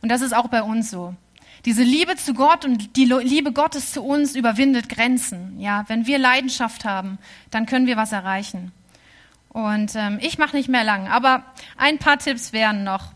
Und 0.00 0.08
das 0.08 0.22
ist 0.22 0.34
auch 0.34 0.48
bei 0.48 0.62
uns 0.62 0.90
so. 0.90 1.14
Diese 1.64 1.82
Liebe 1.82 2.14
zu 2.16 2.34
Gott 2.34 2.64
und 2.64 2.96
die 2.96 3.06
Liebe 3.06 3.52
Gottes 3.52 3.92
zu 3.92 4.02
uns 4.02 4.36
überwindet 4.36 4.88
Grenzen. 4.88 5.58
Ja, 5.58 5.84
wenn 5.88 6.06
wir 6.06 6.18
Leidenschaft 6.18 6.84
haben, 6.84 7.18
dann 7.50 7.66
können 7.66 7.86
wir 7.86 7.96
was 7.96 8.12
erreichen. 8.12 8.70
Und 9.48 9.94
ähm, 9.94 10.18
ich 10.20 10.36
mache 10.38 10.56
nicht 10.56 10.68
mehr 10.68 10.84
lang, 10.84 11.08
aber 11.08 11.44
ein 11.76 11.98
paar 11.98 12.18
Tipps 12.18 12.52
wären 12.52 12.84
noch. 12.84 13.12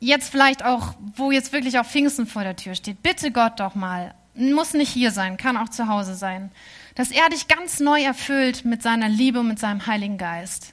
Jetzt 0.00 0.30
vielleicht 0.30 0.64
auch, 0.64 0.94
wo 1.16 1.30
jetzt 1.30 1.52
wirklich 1.52 1.78
auch 1.78 1.84
Pfingsten 1.86 2.26
vor 2.26 2.42
der 2.42 2.56
Tür 2.56 2.74
steht. 2.74 3.02
Bitte 3.02 3.30
Gott 3.30 3.60
doch 3.60 3.74
mal, 3.74 4.14
muss 4.34 4.72
nicht 4.72 4.88
hier 4.88 5.10
sein, 5.10 5.36
kann 5.36 5.56
auch 5.56 5.68
zu 5.68 5.86
Hause 5.86 6.14
sein, 6.14 6.50
dass 6.94 7.10
er 7.10 7.28
dich 7.28 7.48
ganz 7.48 7.80
neu 7.80 8.02
erfüllt 8.02 8.64
mit 8.64 8.82
seiner 8.82 9.08
Liebe 9.08 9.40
und 9.40 9.48
mit 9.48 9.58
seinem 9.58 9.86
Heiligen 9.86 10.18
Geist. 10.18 10.72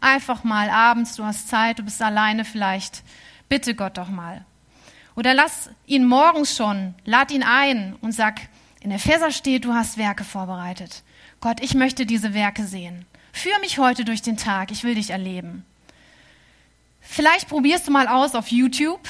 Einfach 0.00 0.44
mal 0.44 0.68
abends, 0.68 1.16
du 1.16 1.24
hast 1.24 1.48
Zeit, 1.48 1.78
du 1.78 1.82
bist 1.82 2.02
alleine 2.02 2.44
vielleicht. 2.44 3.02
Bitte 3.48 3.74
Gott 3.74 3.96
doch 3.96 4.08
mal. 4.08 4.44
Oder 5.16 5.32
lass 5.32 5.70
ihn 5.86 6.04
morgens 6.04 6.56
schon, 6.56 6.94
lad 7.04 7.30
ihn 7.30 7.42
ein 7.42 7.96
und 8.00 8.12
sag, 8.12 8.40
in 8.80 8.90
der 8.90 8.98
Epheser 8.98 9.30
steht, 9.30 9.64
du 9.64 9.72
hast 9.72 9.96
Werke 9.96 10.24
vorbereitet. 10.24 11.02
Gott, 11.40 11.60
ich 11.62 11.74
möchte 11.74 12.04
diese 12.04 12.34
Werke 12.34 12.66
sehen. 12.66 13.06
Führ 13.32 13.58
mich 13.60 13.78
heute 13.78 14.04
durch 14.04 14.22
den 14.22 14.36
Tag, 14.36 14.70
ich 14.70 14.84
will 14.84 14.94
dich 14.94 15.10
erleben. 15.10 15.64
Vielleicht 17.00 17.48
probierst 17.48 17.86
du 17.86 17.92
mal 17.92 18.08
aus 18.08 18.34
auf 18.34 18.48
YouTube, 18.48 19.00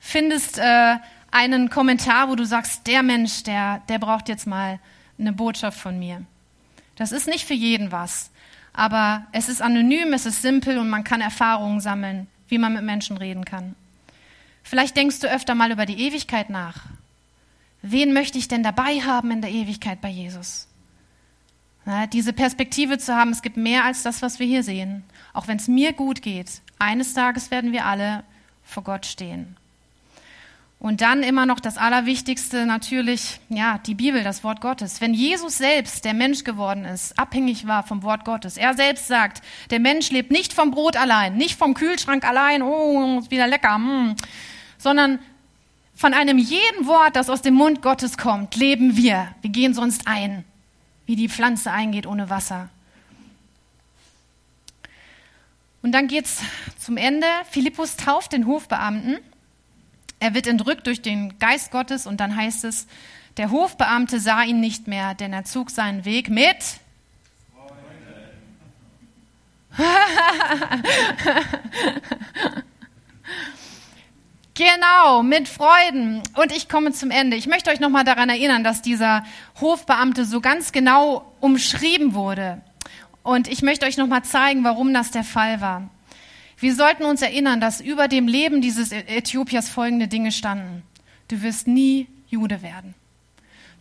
findest 0.00 0.58
äh, 0.58 0.96
einen 1.30 1.70
Kommentar, 1.70 2.28
wo 2.28 2.34
du 2.34 2.46
sagst, 2.46 2.86
der 2.86 3.02
Mensch, 3.02 3.42
der, 3.42 3.82
der 3.88 3.98
braucht 3.98 4.28
jetzt 4.28 4.46
mal 4.46 4.78
eine 5.18 5.32
Botschaft 5.32 5.78
von 5.78 5.98
mir. 5.98 6.24
Das 6.96 7.12
ist 7.12 7.26
nicht 7.26 7.46
für 7.46 7.54
jeden 7.54 7.92
was, 7.92 8.30
aber 8.72 9.26
es 9.32 9.48
ist 9.48 9.62
anonym, 9.62 10.12
es 10.12 10.26
ist 10.26 10.42
simpel 10.42 10.78
und 10.78 10.88
man 10.88 11.04
kann 11.04 11.20
Erfahrungen 11.20 11.80
sammeln, 11.80 12.26
wie 12.48 12.58
man 12.58 12.74
mit 12.74 12.84
Menschen 12.84 13.16
reden 13.16 13.44
kann. 13.44 13.74
Vielleicht 14.62 14.96
denkst 14.96 15.20
du 15.20 15.30
öfter 15.30 15.54
mal 15.54 15.70
über 15.70 15.86
die 15.86 16.00
Ewigkeit 16.00 16.50
nach. 16.50 16.86
Wen 17.82 18.12
möchte 18.12 18.38
ich 18.38 18.48
denn 18.48 18.62
dabei 18.62 19.00
haben 19.00 19.30
in 19.30 19.40
der 19.40 19.50
Ewigkeit 19.50 20.00
bei 20.00 20.08
Jesus? 20.08 20.66
Na, 21.84 22.08
diese 22.08 22.32
Perspektive 22.32 22.98
zu 22.98 23.14
haben, 23.14 23.30
es 23.30 23.42
gibt 23.42 23.56
mehr 23.56 23.84
als 23.84 24.02
das, 24.02 24.20
was 24.20 24.40
wir 24.40 24.46
hier 24.46 24.64
sehen. 24.64 25.04
Auch 25.32 25.46
wenn 25.46 25.58
es 25.58 25.68
mir 25.68 25.92
gut 25.92 26.20
geht, 26.20 26.60
eines 26.80 27.14
Tages 27.14 27.52
werden 27.52 27.70
wir 27.70 27.86
alle 27.86 28.24
vor 28.64 28.82
Gott 28.82 29.06
stehen. 29.06 29.56
Und 30.86 31.00
dann 31.00 31.24
immer 31.24 31.46
noch 31.46 31.58
das 31.58 31.78
Allerwichtigste 31.78 32.64
natürlich, 32.64 33.40
ja, 33.48 33.78
die 33.78 33.96
Bibel, 33.96 34.22
das 34.22 34.44
Wort 34.44 34.60
Gottes. 34.60 35.00
Wenn 35.00 35.14
Jesus 35.14 35.58
selbst, 35.58 36.04
der 36.04 36.14
Mensch 36.14 36.44
geworden 36.44 36.84
ist, 36.84 37.18
abhängig 37.18 37.66
war 37.66 37.82
vom 37.82 38.04
Wort 38.04 38.24
Gottes, 38.24 38.56
er 38.56 38.72
selbst 38.74 39.08
sagt, 39.08 39.42
der 39.70 39.80
Mensch 39.80 40.12
lebt 40.12 40.30
nicht 40.30 40.52
vom 40.52 40.70
Brot 40.70 40.96
allein, 40.96 41.36
nicht 41.36 41.58
vom 41.58 41.74
Kühlschrank 41.74 42.24
allein, 42.24 42.62
oh, 42.62 43.18
ist 43.18 43.32
wieder 43.32 43.48
lecker, 43.48 43.76
mm, 43.76 44.14
sondern 44.78 45.18
von 45.96 46.14
einem 46.14 46.38
jeden 46.38 46.86
Wort, 46.86 47.16
das 47.16 47.30
aus 47.30 47.42
dem 47.42 47.54
Mund 47.54 47.82
Gottes 47.82 48.16
kommt, 48.16 48.54
leben 48.54 48.96
wir. 48.96 49.34
Wir 49.40 49.50
gehen 49.50 49.74
sonst 49.74 50.06
ein, 50.06 50.44
wie 51.04 51.16
die 51.16 51.28
Pflanze 51.28 51.72
eingeht 51.72 52.06
ohne 52.06 52.30
Wasser. 52.30 52.68
Und 55.82 55.90
dann 55.90 56.06
geht's 56.06 56.42
zum 56.78 56.96
Ende. 56.96 57.26
Philippus 57.50 57.96
tauft 57.96 58.32
den 58.32 58.46
Hofbeamten. 58.46 59.18
Er 60.18 60.34
wird 60.34 60.46
entrückt 60.46 60.86
durch 60.86 61.02
den 61.02 61.38
Geist 61.38 61.70
Gottes 61.70 62.06
und 62.06 62.18
dann 62.20 62.36
heißt 62.36 62.64
es, 62.64 62.86
der 63.36 63.50
Hofbeamte 63.50 64.18
sah 64.18 64.42
ihn 64.42 64.60
nicht 64.60 64.88
mehr, 64.88 65.14
denn 65.14 65.32
er 65.32 65.44
zog 65.44 65.70
seinen 65.70 66.04
Weg 66.04 66.30
mit 66.30 66.56
Genau, 74.54 75.22
mit 75.22 75.48
Freuden. 75.48 76.22
Und 76.34 76.50
ich 76.50 76.70
komme 76.70 76.92
zum 76.92 77.10
Ende. 77.10 77.36
Ich 77.36 77.46
möchte 77.46 77.70
euch 77.70 77.78
nochmal 77.78 78.04
daran 78.04 78.30
erinnern, 78.30 78.64
dass 78.64 78.80
dieser 78.80 79.22
Hofbeamte 79.60 80.24
so 80.24 80.40
ganz 80.40 80.72
genau 80.72 81.30
umschrieben 81.40 82.14
wurde. 82.14 82.62
Und 83.22 83.48
ich 83.48 83.60
möchte 83.60 83.84
euch 83.84 83.98
nochmal 83.98 84.22
zeigen, 84.22 84.64
warum 84.64 84.94
das 84.94 85.10
der 85.10 85.24
Fall 85.24 85.60
war. 85.60 85.90
Wir 86.58 86.74
sollten 86.74 87.04
uns 87.04 87.22
erinnern, 87.22 87.60
dass 87.60 87.80
über 87.80 88.08
dem 88.08 88.28
Leben 88.28 88.60
dieses 88.60 88.92
Äthiopiers 88.92 89.68
folgende 89.68 90.08
Dinge 90.08 90.32
standen. 90.32 90.82
Du 91.28 91.42
wirst 91.42 91.66
nie 91.66 92.08
Jude 92.28 92.62
werden. 92.62 92.94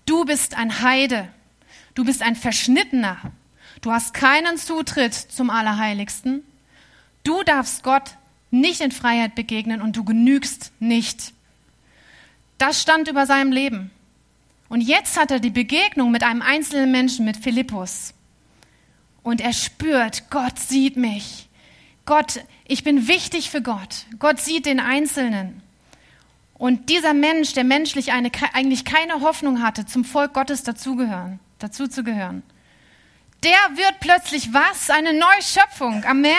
Du 0.06 0.26
bist 0.26 0.58
ein 0.58 0.82
Heide. 0.82 1.30
Du 1.94 2.04
bist 2.04 2.22
ein 2.22 2.36
Verschnittener. 2.36 3.18
Du 3.82 3.92
hast 3.92 4.14
keinen 4.14 4.58
Zutritt 4.58 5.14
zum 5.14 5.50
Allerheiligsten. 5.50 6.44
Du 7.24 7.44
darfst 7.44 7.84
Gott 7.84 8.18
nicht 8.52 8.82
in 8.82 8.92
Freiheit 8.92 9.36
begegnen 9.36 9.82
und 9.82 9.96
du 9.96 10.04
genügst 10.04 10.72
nicht. 10.80 11.34
Das 12.58 12.82
stand 12.82 13.08
über 13.08 13.26
seinem 13.26 13.52
Leben. 13.52 13.92
Und 14.70 14.82
jetzt 14.82 15.18
hat 15.18 15.32
er 15.32 15.40
die 15.40 15.50
Begegnung 15.50 16.12
mit 16.12 16.24
einem 16.24 16.42
einzelnen 16.42 16.92
Menschen, 16.92 17.26
mit 17.26 17.38
Philippus. 17.38 18.14
Und 19.24 19.42
er 19.42 19.54
spürt, 19.54 20.30
Gott 20.30 20.60
sieht 20.60 20.98
mich. 20.98 21.48
Gott, 22.06 22.42
ich 22.68 22.84
bin 22.84 23.08
wichtig 23.08 23.50
für 23.50 23.62
Gott. 23.62 24.06
Gott 24.20 24.40
sieht 24.40 24.66
den 24.66 24.80
Einzelnen. 24.80 25.62
Und 26.54 26.90
dieser 26.90 27.14
Mensch, 27.14 27.54
der 27.54 27.64
menschlich 27.64 28.12
eine, 28.12 28.32
eigentlich 28.54 28.86
keine 28.86 29.22
Hoffnung 29.22 29.62
hatte, 29.62 29.86
zum 29.86 30.06
Volk 30.06 30.34
Gottes 30.34 30.64
dazugehören, 30.64 31.40
dazu 31.60 31.88
der 33.46 33.78
wird 33.78 34.00
plötzlich 34.00 34.54
was? 34.54 34.90
Eine 34.90 35.14
neue 35.14 35.42
Schöpfung. 35.42 36.04
Amen. 36.06 36.32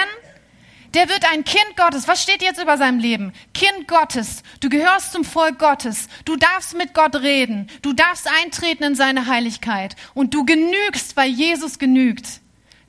Der 0.95 1.09
wird 1.09 1.25
ein 1.31 1.45
Kind 1.45 1.77
Gottes. 1.77 2.09
Was 2.09 2.21
steht 2.21 2.43
jetzt 2.43 2.61
über 2.61 2.77
seinem 2.79 2.99
Leben? 2.99 3.33
Kind 3.55 3.87
Gottes. 3.87 4.43
Du 4.61 4.69
gehörst 4.69 5.13
zum 5.13 5.25
Volk 5.25 5.59
Gottes. 5.61 6.09
Du 6.25 6.37
darfst 6.37 6.77
mit 6.77 6.95
Gott 6.95 7.15
reden. 7.17 7.69
Du 7.83 7.93
darfst 7.93 8.29
eintreten 8.43 8.83
in 8.83 8.95
seine 8.97 9.27
Heiligkeit. 9.27 9.95
Und 10.15 10.35
du 10.35 10.45
genügst, 10.45 11.17
weil 11.17 11.31
Jesus 11.31 11.79
genügt. 11.79 12.41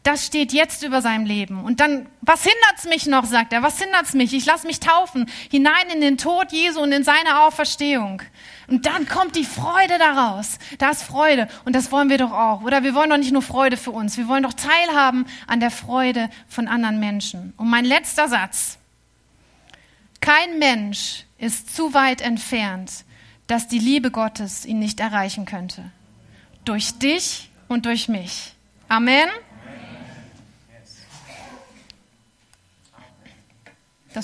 Das 0.08 0.26
steht 0.26 0.54
jetzt 0.54 0.84
über 0.84 1.02
seinem 1.02 1.26
Leben. 1.26 1.66
Und 1.66 1.82
dann, 1.82 2.06
was 2.22 2.42
hindert's 2.42 2.86
mich 2.86 3.08
noch, 3.08 3.26
sagt 3.26 3.52
er, 3.52 3.62
was 3.62 3.78
hindert's 3.78 4.14
mich? 4.14 4.34
Ich 4.34 4.46
lass 4.46 4.64
mich 4.64 4.80
taufen, 4.80 5.30
hinein 5.52 5.90
in 5.94 6.00
den 6.00 6.18
Tod 6.18 6.54
Jesu 6.54 6.80
und 6.80 6.94
in 6.94 7.04
seine 7.04 7.42
Auferstehung. 7.42 8.22
Und 8.70 8.86
dann 8.86 9.06
kommt 9.06 9.36
die 9.36 9.44
Freude 9.44 9.98
daraus. 10.00 10.60
Da 10.78 10.92
ist 10.92 11.04
Freude. 11.04 11.50
Und 11.66 11.76
das 11.76 11.92
wollen 11.92 12.10
wir 12.10 12.18
doch 12.18 12.32
auch. 12.32 12.62
Oder 12.62 12.84
wir 12.84 12.96
wollen 12.96 13.10
doch 13.10 13.18
nicht 13.18 13.34
nur 13.34 13.42
Freude 13.42 13.76
für 13.76 13.92
uns. 13.92 14.16
Wir 14.16 14.30
wollen 14.30 14.44
doch 14.44 14.54
teilhaben 14.54 15.26
an 15.46 15.60
der 15.60 15.72
Freude 15.72 16.30
von 16.48 16.70
anderen 16.70 17.02
Menschen. 17.02 17.54
Und 17.58 17.70
mein 17.70 17.84
letzter 17.84 18.30
Satz. 18.30 18.78
Kein 20.22 20.58
Mensch 20.58 21.26
ist 21.38 21.76
zu 21.76 21.94
weit 21.94 22.22
entfernt, 22.22 23.04
dass 23.48 23.68
die 23.68 23.80
Liebe 23.80 24.10
Gottes 24.10 24.66
ihn 24.66 24.80
nicht 24.80 25.02
erreichen 25.02 25.44
könnte. 25.44 25.92
Durch 26.64 26.98
dich 26.98 27.50
und 27.68 27.86
durch 27.86 28.08
mich. 28.08 28.54
Amen. 28.88 29.28